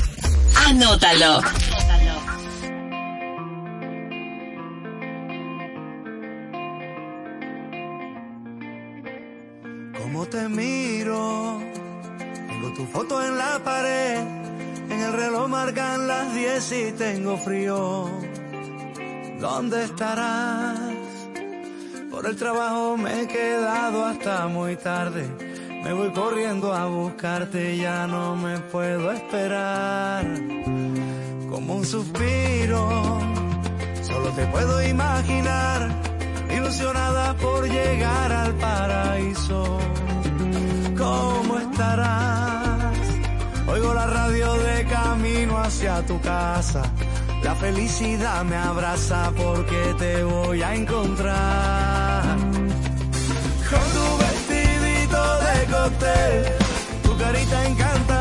Anótalo. 0.67 1.41
Como 9.97 10.25
te 10.27 10.47
miro, 10.47 11.59
tengo 12.47 12.73
tu 12.73 12.85
foto 12.85 13.21
en 13.21 13.37
la 13.37 13.59
pared, 13.61 14.19
en 14.89 14.99
el 14.99 15.11
reloj 15.11 15.49
marcan 15.49 16.07
las 16.07 16.33
10 16.33 16.71
y 16.71 16.91
tengo 16.93 17.37
frío. 17.37 18.09
¿Dónde 19.41 19.83
estarás? 19.83 20.79
Por 22.09 22.25
el 22.25 22.37
trabajo 22.37 22.95
me 22.95 23.23
he 23.23 23.27
quedado 23.27 24.05
hasta 24.05 24.47
muy 24.47 24.77
tarde. 24.77 25.48
Ya 27.21 28.07
no 28.07 28.35
me 28.35 28.57
puedo 28.71 29.11
esperar. 29.11 30.25
Como 31.49 31.75
un 31.75 31.85
suspiro, 31.85 33.19
solo 34.01 34.29
te 34.31 34.45
puedo 34.45 34.81
imaginar, 34.87 35.89
ilusionada 36.55 37.35
por 37.35 37.67
llegar 37.67 38.31
al 38.31 38.53
paraíso. 38.55 39.79
¿Cómo 40.97 41.59
estarás? 41.59 42.97
Oigo 43.67 43.93
la 43.93 44.05
radio 44.07 44.53
de 44.53 44.85
camino 44.85 45.57
hacia 45.59 46.05
tu 46.05 46.21
casa 46.21 46.83
la 47.43 47.55
felicidad 47.55 48.43
me 48.43 48.55
abraza 48.55 49.31
porque 49.35 49.95
te 49.97 50.23
voy 50.23 50.61
a 50.61 50.75
encontrar. 50.75 52.37
Con 53.69 53.85
tu 53.95 54.07
vestidito 54.23 55.21
de 55.45 55.65
cóctel, 55.73 56.58
carita 57.31 57.63
encantadora 57.67 58.18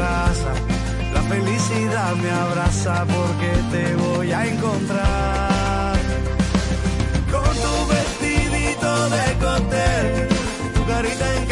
La 0.00 1.22
felicidad 1.28 2.14
me 2.16 2.30
abraza 2.30 3.04
porque 3.04 3.50
te 3.70 3.94
voy 3.96 4.32
a 4.32 4.46
encontrar. 4.46 5.98
Con 7.30 7.54
tu 7.64 7.86
vestidito 7.92 9.10
de 9.10 9.24
cóctel, 9.44 10.28
tu 10.74 10.86
carita 10.86 11.26
encantadora 11.34 11.49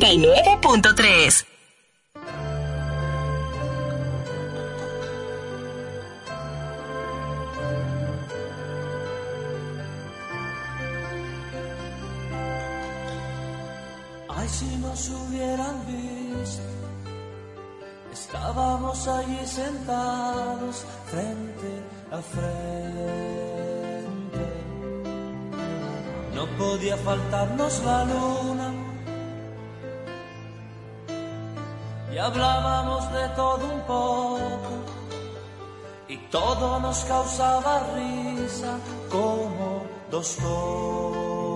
89.3. 0.00 1.35
hablábamos 32.36 33.10
de 33.12 33.28
todo 33.30 33.64
un 33.64 33.80
poco 33.82 34.72
y 36.08 36.16
todo 36.30 36.78
nos 36.80 36.98
causaba 37.04 37.82
risa 37.96 38.78
como 39.10 39.84
dos 40.10 40.36
tontos. 40.36 41.46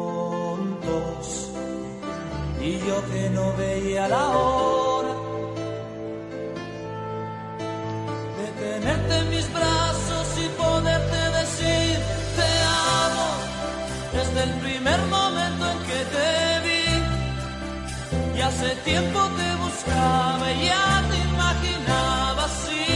Y 2.60 2.78
yo 2.78 2.96
que 3.10 3.30
no 3.30 3.52
veía 3.56 4.08
la 4.08 4.28
hora 4.28 5.14
de 8.38 8.46
tenerte 8.64 9.18
en 9.18 9.30
mis 9.30 9.52
brazos 9.52 10.26
y 10.44 10.48
poderte 10.64 11.30
decir 11.40 11.98
te 12.38 12.50
amo 13.04 13.28
desde 14.12 14.42
el 14.44 14.52
primer 14.60 15.00
momento 15.16 15.70
en 15.72 15.78
que 15.88 16.00
te 16.14 16.28
vi. 16.66 16.84
Y 18.38 18.40
hace 18.40 18.68
tiempo 18.76 19.20
te 19.36 19.59
buscaba 19.80 20.52
ya 20.52 21.02
te 21.08 21.16
imaginaba 21.16 22.44
así. 22.44 22.86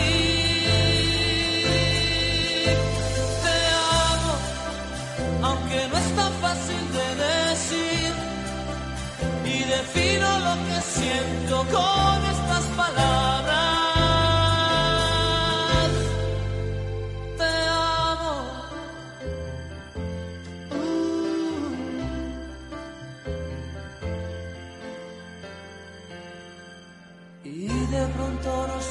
Te 3.44 3.56
amo, 4.10 4.34
aunque 5.42 5.88
no 5.88 5.98
es 5.98 6.16
tan 6.16 6.32
fácil 6.42 6.82
de 6.98 7.06
decir. 7.24 8.12
Y 9.44 9.64
defino 9.64 10.38
lo 10.40 10.54
que 10.66 10.80
siento 10.80 11.56
con 11.72 12.23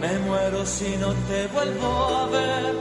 Me 0.00 0.18
muero 0.20 0.64
si 0.64 0.96
no 0.96 1.12
te 1.28 1.46
vuelvo 1.48 1.90
a 2.20 2.26
ver. 2.36 2.74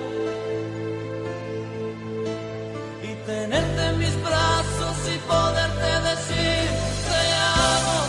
Y 3.03 3.11
tenerte 3.25 3.81
en 3.89 3.97
mis 3.99 4.15
brazos 4.23 4.95
y 5.13 5.17
poderte 5.33 5.89
decir 6.09 6.69
te 7.09 7.23
amo 7.75 7.99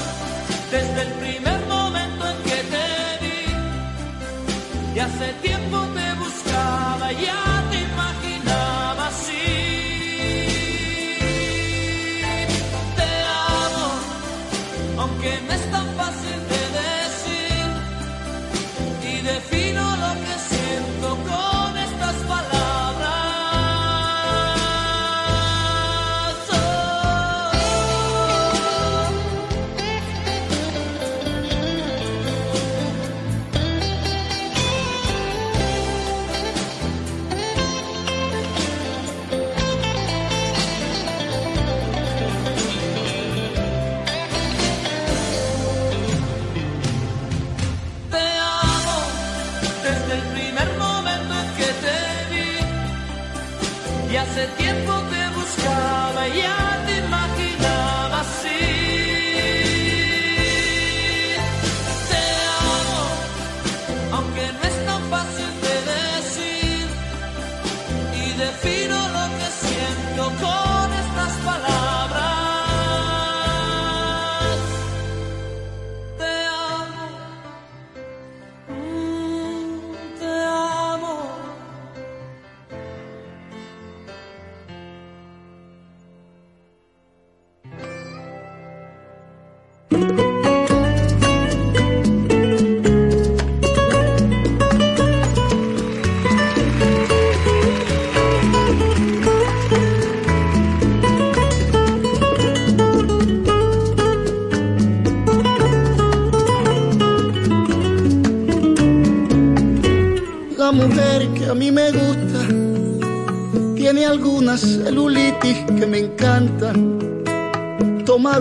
desde 0.70 1.00
el 1.06 1.12
primer 1.24 1.60
momento 1.66 2.22
en 2.32 2.36
que 2.48 2.58
te 2.72 2.88
vi. 3.22 3.42
Y 4.94 4.98
hace 5.00 5.32
tiempo 5.42 5.78
te 5.96 6.06
buscaba, 6.22 7.12
ya 7.12 7.42
te 7.70 7.78
imaginaba 7.80 8.10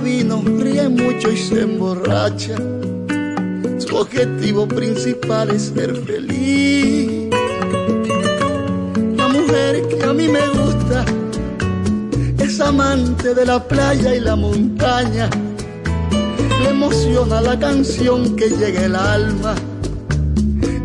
vino, 0.09 0.41
ríe 0.63 0.89
mucho 0.89 1.31
y 1.31 1.37
se 1.37 1.61
emborracha. 1.61 2.55
Su 3.77 3.95
objetivo 3.95 4.67
principal 4.67 5.51
es 5.51 5.71
ser 5.75 5.95
feliz. 6.07 7.29
La 9.19 9.27
mujer 9.27 9.87
que 9.89 10.03
a 10.03 10.13
mí 10.13 10.27
me 10.27 10.45
gusta 10.59 11.05
es 12.39 12.59
amante 12.59 13.33
de 13.35 13.45
la 13.45 13.59
playa 13.71 14.15
y 14.15 14.19
la 14.19 14.35
montaña. 14.35 15.29
Le 16.61 16.69
emociona 16.69 17.41
la 17.41 17.57
canción 17.59 18.35
que 18.35 18.49
llega 18.49 18.85
el 18.85 18.95
alma. 18.95 19.53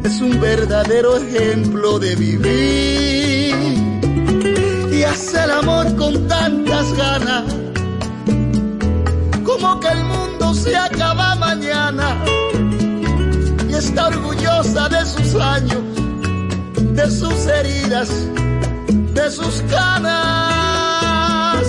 Es 0.04 0.20
un 0.20 0.38
verdadero 0.40 1.16
ejemplo 1.16 1.98
de 1.98 2.14
vivir. 2.16 3.54
Y 4.96 5.02
hace 5.02 5.44
el 5.44 5.50
amor 5.50 5.96
con 5.96 6.28
tantas 6.28 6.86
ganas. 6.96 7.43
Como 9.54 9.80
que 9.80 9.88
el 9.88 10.04
mundo 10.04 10.54
se 10.54 10.76
acaba 10.76 11.34
mañana. 11.34 12.16
Y 13.68 13.74
está 13.74 14.08
orgullosa 14.08 14.88
de 14.88 15.04
sus 15.06 15.34
años, 15.34 15.82
de 16.76 17.10
sus 17.10 17.46
heridas, 17.46 18.10
de 19.14 19.30
sus 19.30 19.62
canas. 19.70 21.66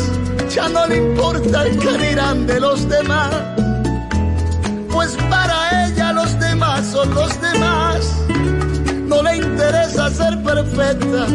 Ya 0.54 0.70
no 0.70 0.86
le 0.88 0.98
importa 0.98 1.64
el 1.64 1.78
que 1.80 1.98
dirán 1.98 2.46
de 2.48 2.60
los 2.60 2.88
demás 2.88 3.56
pues 4.96 5.18
para 5.30 5.88
ella 5.88 6.14
los 6.14 6.40
demás 6.40 6.86
son 6.86 7.14
los 7.14 7.42
demás. 7.42 8.16
No 9.08 9.22
le 9.22 9.38
interesa 9.38 10.10
ser 10.10 10.42
perfecta, 10.42 11.28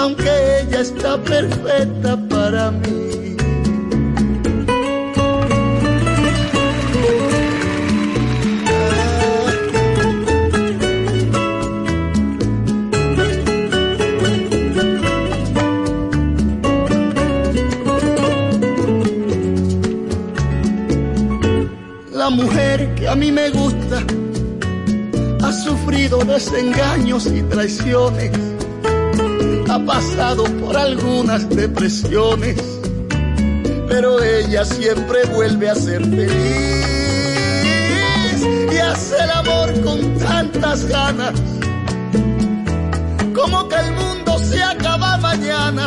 aunque 0.00 0.60
ella 0.60 0.80
está 0.80 1.20
perfecta 1.22 2.16
para 2.30 2.70
mí. 2.70 3.13
Desengaños 26.34 27.26
y 27.26 27.42
traiciones, 27.42 28.32
ha 29.70 29.78
pasado 29.86 30.42
por 30.60 30.76
algunas 30.76 31.48
depresiones, 31.48 32.60
pero 33.88 34.20
ella 34.20 34.64
siempre 34.64 35.26
vuelve 35.26 35.70
a 35.70 35.76
ser 35.76 36.02
feliz 36.04 36.86
y 38.72 38.76
hace 38.78 39.14
el 39.22 39.30
amor 39.30 39.80
con 39.82 40.18
tantas 40.18 40.84
ganas, 40.86 41.40
como 43.32 43.68
que 43.68 43.76
el 43.76 43.92
mundo 43.92 44.36
se 44.40 44.60
acaba 44.60 45.16
mañana 45.18 45.86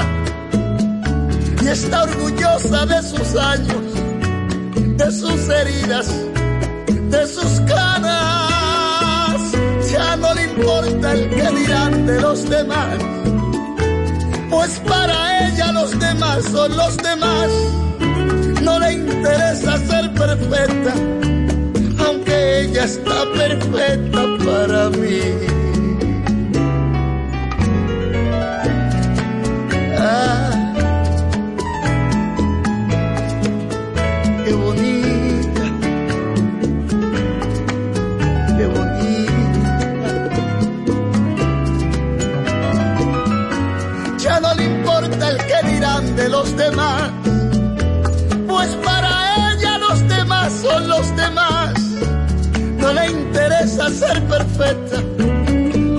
y 1.62 1.68
está 1.68 2.04
orgullosa 2.04 2.86
de 2.86 3.02
sus 3.02 3.36
años 3.36 3.84
de 4.98 5.12
sus 5.12 5.50
heridas, 5.50 6.10
importa 10.58 11.14
el 11.14 11.30
que 11.30 11.50
dirán 11.56 12.06
de 12.08 12.20
los 12.20 12.50
demás, 12.50 12.98
pues 14.50 14.80
para 14.88 15.48
ella 15.48 15.72
los 15.72 15.98
demás 16.00 16.46
son 16.46 16.76
los 16.76 16.98
demás. 16.98 17.50
No 18.62 18.80
le 18.80 18.94
interesa 18.94 19.78
ser 19.78 20.12
perfecta, 20.14 20.94
aunque 22.06 22.62
ella 22.62 22.86
está 22.86 23.24
perfecta 23.36 24.22
para 24.46 24.90
mí. 24.90 25.67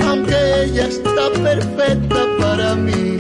Aunque 0.07 0.65
ella 0.65 0.89
está 0.89 1.31
perfecta 1.43 2.27
para 2.39 2.75
mí. 2.75 3.19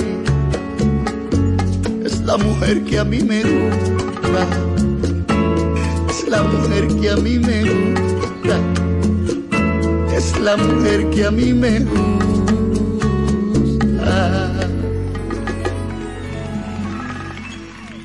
Es 2.04 2.20
la 2.22 2.36
mujer 2.36 2.82
que 2.84 2.98
a 2.98 3.04
mí 3.04 3.20
me 3.20 3.42
gusta 3.42 4.68
es 6.10 6.28
la 6.28 6.42
mujer 6.42 6.88
que 7.00 7.10
a 7.10 7.16
mí 7.16 7.38
me 7.38 7.62
gusta, 7.62 8.58
es 10.14 10.38
la 10.40 10.56
mujer 10.56 11.08
que 11.10 11.24
a 11.24 11.30
mí 11.30 11.52
me 11.52 11.78
gusta. 11.80 11.98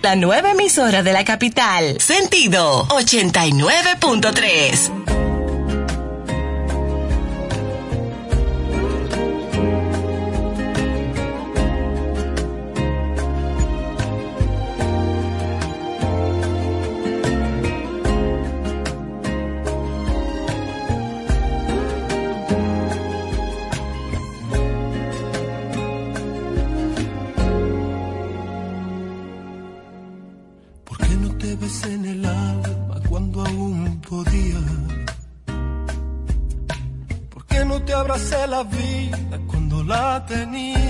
La 0.01 0.15
nueva 0.17 0.51
emisora 0.51 1.01
de 1.01 1.13
la 1.13 1.23
capital, 1.23 1.95
Sentido 1.99 2.85
89.3. 2.89 5.02
vida 38.63 39.39
cuando 39.47 39.83
la 39.83 40.25
tenía? 40.25 40.82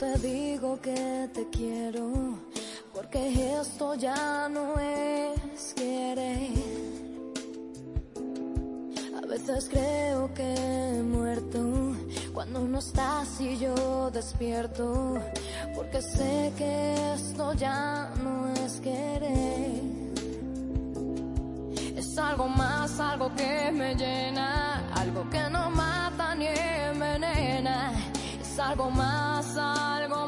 te 0.00 0.18
digo 0.20 0.80
que 0.80 1.28
te 1.34 1.46
quiero, 1.50 2.38
porque 2.94 3.20
esto 3.60 3.94
ya 3.96 4.48
no 4.48 4.80
es 4.80 5.74
querer. 5.74 6.52
A 9.22 9.26
veces 9.26 9.68
creo 9.70 10.32
que 10.32 10.54
he 10.54 11.02
muerto 11.02 11.60
cuando 12.32 12.60
no 12.60 12.78
estás 12.78 13.42
y 13.42 13.58
yo 13.58 14.10
despierto, 14.10 15.18
porque 15.74 16.00
sé 16.00 16.50
que 16.56 17.12
esto 17.12 17.52
ya 17.52 18.10
no 18.24 18.54
es 18.54 18.80
querer. 18.80 19.82
Es 21.94 22.16
algo 22.16 22.48
más, 22.48 22.98
algo 22.98 23.30
que 23.34 23.70
me 23.70 23.94
llena, 23.94 24.94
algo 24.94 25.28
que 25.28 25.42
no 25.50 25.68
mata 25.70 26.34
ni 26.36 26.46
envenena 26.46 28.09
salgo 28.60 28.90
más, 28.90 29.56
algo 29.56 30.19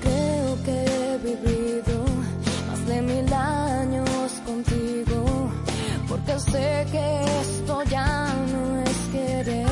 creo 0.00 0.62
que 0.64 0.84
he 0.84 1.18
vivido 1.18 2.04
más 2.68 2.86
de 2.86 3.02
mil 3.02 3.32
años 3.32 4.32
contigo, 4.46 5.50
porque 6.08 6.38
sé 6.38 6.86
que 6.90 7.24
esto 7.40 7.82
ya 7.84 8.32
no 8.52 8.80
es 8.80 8.96
querer. 9.12 9.66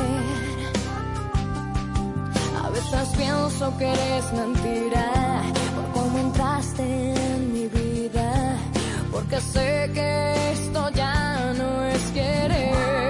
A 2.64 2.68
veces 2.70 3.08
pienso 3.16 3.76
que 3.78 3.86
eres 3.92 4.32
mentira 4.32 5.42
por 5.74 6.02
cómo 6.02 6.18
entraste 6.18 6.82
en 6.82 7.52
mi 7.52 7.66
vida, 7.68 8.56
porque 9.12 9.40
sé 9.40 9.90
que 9.94 10.52
esto 10.52 10.90
ya 10.90 11.52
no 11.56 11.84
es 11.86 12.02
querer. 12.12 13.09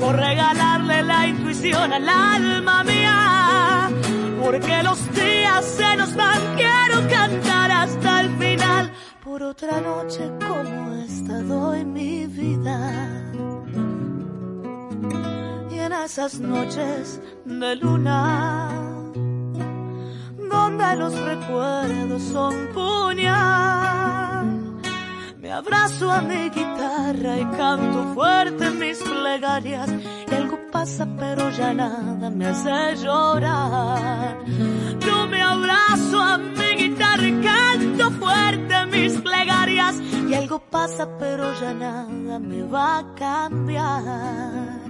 por 0.00 0.16
regalarle 0.16 1.02
la 1.02 1.26
intuición 1.26 1.92
al 1.92 2.08
alma 2.08 2.84
mía. 2.84 3.90
Porque 4.42 4.82
los 4.82 4.98
días 5.14 5.64
se 5.64 5.96
nos 5.96 6.14
van, 6.14 6.40
quiero 6.56 7.08
cantar 7.08 7.70
hasta 7.70 8.20
el 8.20 8.36
final. 8.36 8.92
Por 9.22 9.42
otra 9.42 9.80
noche 9.80 10.30
como 10.46 10.94
esta 10.94 11.40
doy 11.40 11.84
mi 11.84 12.26
vida. 12.26 13.32
Y 15.70 15.78
en 15.78 15.92
esas 15.92 16.40
noches 16.40 17.20
de 17.44 17.76
luna, 17.76 18.68
donde 20.50 20.96
los 20.96 21.18
recuerdos 21.18 22.22
son 22.22 22.54
puñal 22.74 24.33
me 25.44 25.52
abrazo 25.52 26.10
a 26.10 26.22
mi 26.22 26.48
guitarra 26.48 27.38
y 27.38 27.44
canto 27.58 28.14
fuerte 28.14 28.70
mis 28.70 28.98
plegarias. 29.02 29.90
Y 30.30 30.34
algo 30.34 30.58
pasa 30.72 31.06
pero 31.18 31.50
ya 31.50 31.74
nada 31.74 32.30
me 32.30 32.46
hace 32.46 32.96
llorar. 33.04 34.38
Yo 35.00 35.26
me 35.26 35.42
abrazo 35.42 36.18
a 36.18 36.38
mi 36.38 36.70
guitarra 36.82 37.26
y 37.28 37.42
canto 37.42 38.10
fuerte 38.12 38.86
mis 38.86 39.12
plegarias. 39.20 40.00
Y 40.30 40.32
algo 40.32 40.60
pasa 40.60 41.06
pero 41.18 41.52
ya 41.60 41.74
nada 41.74 42.38
me 42.38 42.62
va 42.62 43.00
a 43.00 43.14
cambiar. 43.14 44.80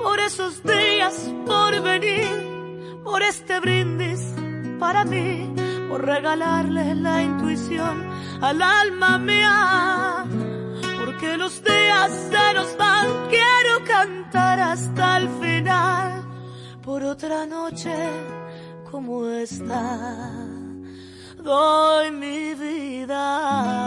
Por 0.00 0.20
esos 0.20 0.62
días, 0.62 1.14
por 1.44 1.82
venir, 1.82 3.02
por 3.02 3.20
este 3.20 3.58
brindis 3.58 4.32
para 4.78 5.04
mí, 5.04 5.52
por 5.88 6.04
regalarle 6.04 6.94
la 6.94 7.22
intuición 7.22 8.08
al 8.40 8.60
alma 8.62 9.18
mía. 9.18 10.24
Porque 10.98 11.36
los 11.36 11.62
días 11.62 12.10
se 12.30 12.54
nos 12.54 12.76
van, 12.76 13.06
quiero 13.28 13.84
cantar 13.84 14.60
hasta 14.60 15.18
el 15.18 15.28
final. 15.40 16.24
Por 16.82 17.02
otra 17.02 17.46
noche 17.46 17.94
como 18.90 19.26
esta, 19.28 20.32
doy 21.42 22.10
mi 22.10 22.54
vida. 22.54 23.86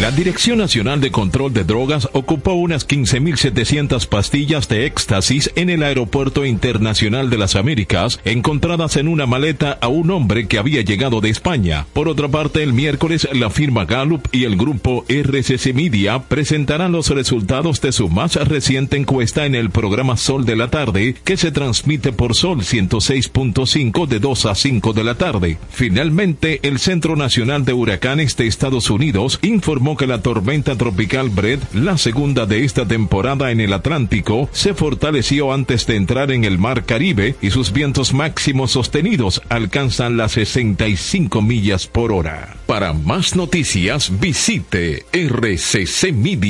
La 0.00 0.10
Dirección 0.10 0.56
Nacional 0.56 1.02
de 1.02 1.10
Control 1.10 1.52
de 1.52 1.62
Drogas 1.62 2.08
ocupó 2.14 2.54
unas 2.54 2.88
15.700 2.88 4.06
pastillas 4.06 4.66
de 4.66 4.86
éxtasis 4.86 5.52
en 5.56 5.68
el 5.68 5.82
Aeropuerto 5.82 6.46
Internacional 6.46 7.28
de 7.28 7.36
las 7.36 7.54
Américas, 7.54 8.18
encontradas 8.24 8.96
en 8.96 9.08
una 9.08 9.26
maleta 9.26 9.76
a 9.78 9.88
un 9.88 10.10
hombre 10.10 10.48
que 10.48 10.58
había 10.58 10.80
llegado 10.80 11.20
de 11.20 11.28
España. 11.28 11.86
Por 11.92 12.08
otra 12.08 12.28
parte, 12.28 12.62
el 12.62 12.72
miércoles, 12.72 13.28
la 13.34 13.50
firma 13.50 13.84
Gallup 13.84 14.26
y 14.32 14.44
el 14.44 14.56
grupo 14.56 15.04
RCC 15.06 15.74
Media 15.74 16.18
presentarán 16.20 16.92
los 16.92 17.10
resultados 17.10 17.82
de 17.82 17.92
su 17.92 18.08
más 18.08 18.36
reciente 18.36 18.96
encuesta 18.96 19.44
en 19.44 19.54
el 19.54 19.68
programa 19.68 20.16
Sol 20.16 20.46
de 20.46 20.56
la 20.56 20.70
Tarde, 20.70 21.14
que 21.24 21.36
se 21.36 21.52
transmite 21.52 22.12
por 22.12 22.34
Sol 22.34 22.60
106.5 22.60 24.06
de 24.06 24.18
2 24.18 24.46
a 24.46 24.54
5 24.54 24.92
de 24.94 25.04
la 25.04 25.16
tarde. 25.16 25.58
Finalmente, 25.68 26.58
el 26.62 26.78
Centro 26.78 27.16
Nacional 27.16 27.66
de 27.66 27.74
Huracanes 27.74 28.34
de 28.38 28.46
Estados 28.46 28.88
Unidos 28.88 29.38
informó 29.60 29.94
que 29.94 30.06
la 30.06 30.22
tormenta 30.22 30.74
tropical 30.74 31.28
Brett, 31.28 31.60
la 31.74 31.98
segunda 31.98 32.46
de 32.46 32.64
esta 32.64 32.88
temporada 32.88 33.50
en 33.50 33.60
el 33.60 33.74
Atlántico, 33.74 34.48
se 34.52 34.72
fortaleció 34.72 35.52
antes 35.52 35.86
de 35.86 35.96
entrar 35.96 36.30
en 36.30 36.44
el 36.44 36.56
Mar 36.56 36.86
Caribe 36.86 37.34
y 37.42 37.50
sus 37.50 37.70
vientos 37.70 38.14
máximos 38.14 38.70
sostenidos 38.70 39.42
alcanzan 39.50 40.16
las 40.16 40.32
65 40.32 41.42
millas 41.42 41.86
por 41.86 42.10
hora. 42.10 42.56
Para 42.64 42.94
más 42.94 43.36
noticias 43.36 44.18
visite 44.18 45.04
rccmedia.com.do. 45.12 46.40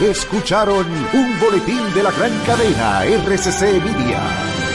Escucharon 0.00 0.86
un 1.12 1.38
boletín 1.38 1.82
de 1.94 2.02
la 2.02 2.12
gran 2.12 2.32
cadena 2.46 3.04
RCC 3.04 3.60
Media. 3.84 4.65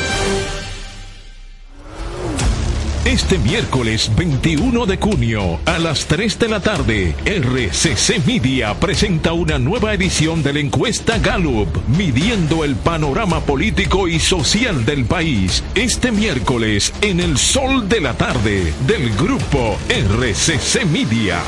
Este 3.05 3.39
miércoles 3.39 4.11
21 4.15 4.85
de 4.85 4.97
junio 4.97 5.59
a 5.65 5.79
las 5.79 6.05
3 6.05 6.37
de 6.37 6.47
la 6.47 6.59
tarde, 6.59 7.15
RCC 7.25 8.23
Media 8.27 8.75
presenta 8.75 9.33
una 9.33 9.57
nueva 9.57 9.95
edición 9.95 10.43
de 10.43 10.53
la 10.53 10.59
encuesta 10.59 11.17
Gallup, 11.17 11.67
midiendo 11.97 12.63
el 12.63 12.75
panorama 12.75 13.39
político 13.39 14.07
y 14.07 14.19
social 14.19 14.85
del 14.85 15.05
país. 15.05 15.63
Este 15.73 16.11
miércoles 16.11 16.93
en 17.01 17.19
el 17.19 17.39
sol 17.39 17.89
de 17.89 18.01
la 18.01 18.13
tarde 18.13 18.71
del 18.85 19.09
grupo 19.15 19.79
RCC 19.89 20.85
Media. 20.85 21.41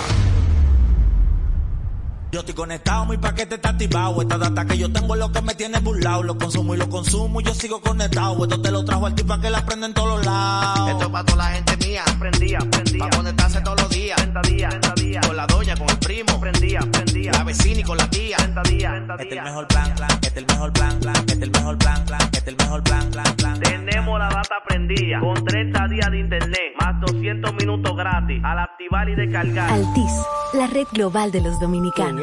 Yo 2.33 2.39
estoy 2.39 2.55
conectado, 2.55 3.05
mi 3.05 3.15
paquete 3.15 3.55
está 3.55 3.69
activado. 3.69 4.19
Esta 4.19 4.39
data 4.39 4.65
que 4.65 4.75
yo 4.75 4.91
tengo 4.91 5.13
es 5.13 5.19
lo 5.19 5.31
que 5.31 5.39
me 5.43 5.53
tiene 5.53 5.79
burlado. 5.81 6.23
Lo 6.23 6.35
consumo 6.35 6.73
y 6.73 6.79
lo 6.79 6.89
consumo 6.89 7.39
y 7.39 7.43
yo 7.43 7.53
sigo 7.53 7.79
conectado. 7.79 8.43
Esto 8.43 8.59
te 8.59 8.71
lo 8.71 8.83
trajo 8.83 9.05
al 9.05 9.13
tipo 9.13 9.39
que 9.39 9.51
la 9.51 9.63
prende 9.63 9.85
en 9.85 9.93
todos 9.93 10.25
lados. 10.25 10.89
Esto 10.89 11.03
es 11.03 11.09
para 11.09 11.25
toda 11.25 11.37
la 11.37 11.51
gente 11.51 11.77
mía. 11.85 12.01
Prendía, 12.19 12.57
prendía. 12.71 13.07
Pa' 13.07 13.17
conectarse 13.17 13.61
todos 13.61 13.81
los 13.81 13.89
días. 13.91 14.17
30 14.17 14.41
días, 14.49 14.69
30 14.71 14.93
días. 14.95 15.27
Con 15.27 15.37
la 15.37 15.45
doña, 15.45 15.75
con 15.75 15.87
el 15.87 15.97
primo. 15.99 16.39
Prendía, 16.39 16.79
prendía. 16.91 17.31
La 17.33 17.43
vecina 17.43 17.81
y 17.81 17.83
con 17.83 17.97
la 17.97 18.09
tía. 18.09 18.37
30 18.37 18.63
días, 18.63 18.91
30 18.93 19.17
días. 19.17 19.21
Este 19.21 19.35
es 19.35 19.37
el 19.37 19.43
mejor 19.43 19.67
plan, 19.67 19.95
plan. 19.95 20.09
Este 20.09 20.27
es 20.27 20.37
el 20.37 20.45
mejor 20.47 20.73
plan, 20.73 20.99
plan. 20.99 21.15
Este 21.15 21.33
es 21.33 21.41
el 21.43 21.51
mejor 21.51 21.77
plan, 21.77 22.05
plan. 22.05 22.21
Este 22.23 22.37
es 22.39 22.47
el 22.47 22.55
mejor 22.55 22.83
plan, 22.83 23.11
plan, 23.11 23.35
plan. 23.35 23.59
Tenemos 23.59 24.17
la 24.19 24.29
data 24.29 24.55
prendida. 24.67 25.19
Con 25.19 25.45
30 25.45 25.87
días 25.87 26.09
de 26.09 26.19
internet. 26.19 26.73
Más 26.79 26.99
200 26.99 27.53
minutos 27.53 27.95
gratis. 27.95 28.41
Al 28.43 28.57
activar 28.57 29.07
y 29.07 29.15
descargar. 29.15 29.69
Altis, 29.69 30.11
la 30.53 30.65
red 30.65 30.87
global 30.93 31.31
de 31.31 31.41
los 31.41 31.59
dominicanos. 31.59 32.22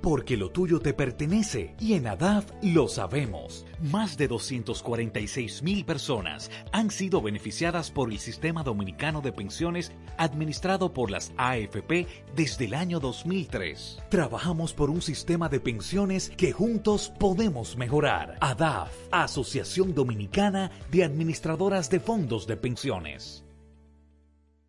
Porque 0.00 0.36
lo 0.36 0.50
tuyo 0.50 0.80
te 0.80 0.94
pertenece 0.94 1.74
y 1.80 1.94
en 1.94 2.06
ADAF 2.06 2.46
lo 2.62 2.88
sabemos. 2.88 3.66
Más 3.80 4.16
de 4.16 4.28
246 4.28 5.62
mil 5.62 5.84
personas 5.84 6.50
han 6.72 6.90
sido 6.90 7.20
beneficiadas 7.20 7.90
por 7.90 8.10
el 8.12 8.18
Sistema 8.18 8.62
Dominicano 8.62 9.20
de 9.20 9.32
Pensiones 9.32 9.92
administrado 10.16 10.92
por 10.92 11.10
las 11.10 11.32
AFP 11.36 12.06
desde 12.34 12.66
el 12.66 12.74
año 12.74 13.00
2003. 13.00 13.98
Trabajamos 14.08 14.72
por 14.72 14.90
un 14.90 15.02
sistema 15.02 15.48
de 15.48 15.60
pensiones 15.60 16.30
que 16.36 16.52
juntos 16.52 17.12
podemos 17.18 17.76
mejorar. 17.76 18.36
ADAF, 18.40 18.92
Asociación 19.10 19.94
Dominicana 19.94 20.70
de 20.90 21.04
Administradoras 21.04 21.90
de 21.90 22.00
Fondos 22.00 22.46
de 22.46 22.56
Pensiones. 22.56 23.44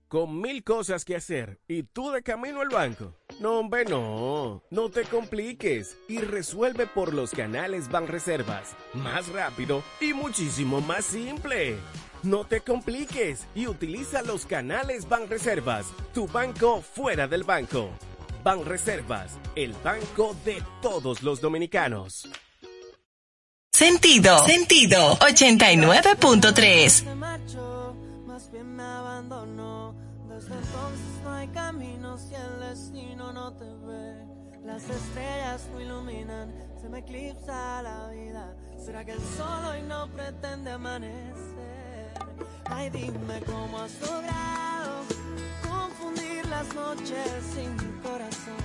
Con 0.08 0.42
mil 0.42 0.64
cosas 0.64 1.06
que 1.06 1.16
hacer 1.16 1.60
y 1.68 1.84
tú 1.84 2.10
de 2.10 2.24
camino 2.24 2.62
al 2.62 2.70
banco. 2.70 3.19
No, 3.40 3.60
hombre, 3.60 3.86
no. 3.86 4.62
No 4.70 4.90
te 4.90 5.04
compliques 5.04 5.96
y 6.10 6.18
resuelve 6.18 6.88
por 6.88 7.14
los 7.14 7.32
canales 7.32 7.90
Banreservas. 7.90 8.76
Más 8.94 9.30
rápido 9.30 9.82
y 10.02 10.14
muchísimo 10.14 10.82
más 10.82 11.06
simple. 11.06 11.78
No 12.22 12.44
te 12.44 12.60
compliques 12.60 13.48
y 13.56 13.68
utiliza 13.68 14.24
los 14.24 14.46
canales 14.46 15.08
Banreservas. 15.08 15.86
Tu 16.14 16.28
banco 16.28 16.82
fuera 16.82 17.30
del 17.30 17.46
banco. 17.46 17.90
Banreservas, 18.44 19.40
el 19.56 19.72
banco 19.86 20.36
de 20.44 20.62
todos 20.82 21.24
los 21.24 21.40
dominicanos. 21.40 22.28
Sentido, 23.72 24.46
sentido, 24.46 25.16
89.3. 25.20 27.16
más 28.26 28.52
bien 28.52 28.76
me 28.76 28.84
abandonó. 28.84 30.09
Desde 30.40 30.54
entonces 30.54 31.22
no 31.26 31.34
hay 31.34 31.48
camino 31.50 32.18
si 32.18 32.34
el 32.34 32.62
destino 32.62 33.34
no 33.34 33.52
te 33.52 33.66
ve. 33.66 34.26
Las 34.64 34.90
estrellas 34.90 35.68
no 35.74 35.82
iluminan, 35.82 36.54
se 36.82 36.88
me 36.88 37.00
eclipsa 37.00 37.82
la 37.82 38.08
vida. 38.08 38.56
¿Será 38.78 39.04
que 39.04 39.12
el 39.12 39.20
sol 39.20 39.66
hoy 39.70 39.82
no 39.82 40.08
pretende 40.08 40.72
amanecer? 40.72 42.14
Ay, 42.70 42.90
dime 42.90 43.42
cómo 43.46 43.80
has 43.80 44.00
logrado 44.00 45.04
confundir 45.62 46.46
las 46.46 46.74
noches 46.74 47.44
sin 47.54 47.76
mi 47.76 48.00
corazón. 48.02 48.64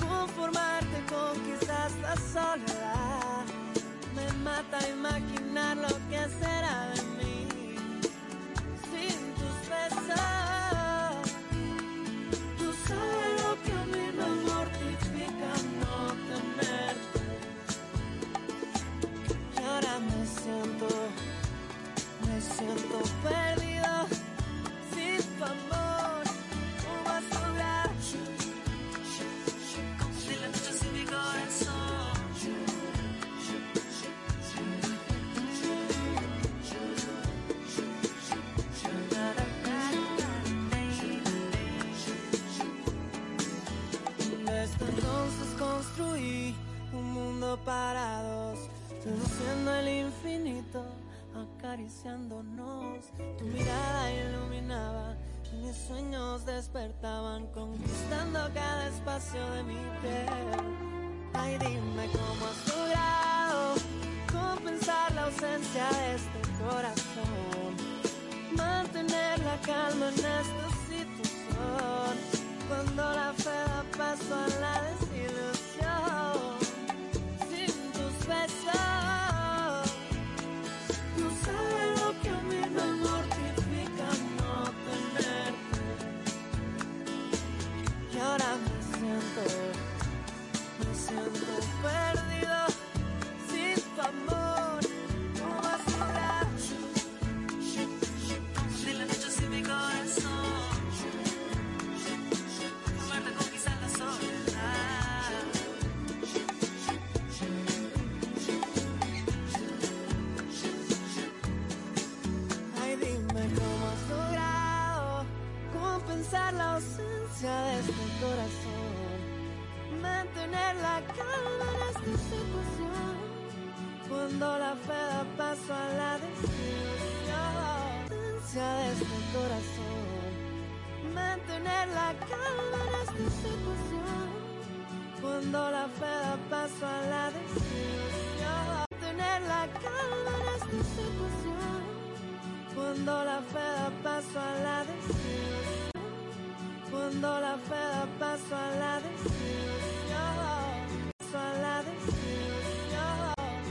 Conformarte 0.00 1.04
con 1.10 1.34
quizás 1.44 1.92
la 2.00 2.16
soledad. 2.16 3.44
Me 4.14 4.32
mata 4.44 4.78
imaginar 4.88 5.76
lo 5.76 5.88
que 6.08 6.26
será 6.40 6.88
de 6.94 7.02
mí 7.02 7.18
siento, 20.48 20.88
me 22.26 22.40
siento 22.40 23.02
perdido 23.22 24.06
sin 24.92 25.22
tu. 25.38 26.17
Conquistando 57.46 58.38
cada 58.52 58.88
espacio 58.88 59.50
de 59.52 59.62
mi 59.62 59.80
piel. 60.00 60.28
Ay, 61.34 61.58
dime 61.58 62.08
cómo 62.12 62.46
has 62.46 62.60
logrado 62.68 63.74
compensar 64.32 65.14
la 65.14 65.22
ausencia 65.24 65.86
de 65.90 66.14
este 66.16 66.40
corazón, 66.62 67.70
mantener 68.56 69.38
la 69.40 69.56
calma 69.60 70.08
en 70.08 70.14
esta 70.14 70.68
situación. 70.88 72.14
Cuando 72.68 73.02
la 73.02 73.32
fe 73.34 73.50
da 73.50 73.84
paso 73.96 74.34
a 74.34 74.48
la 74.60 74.67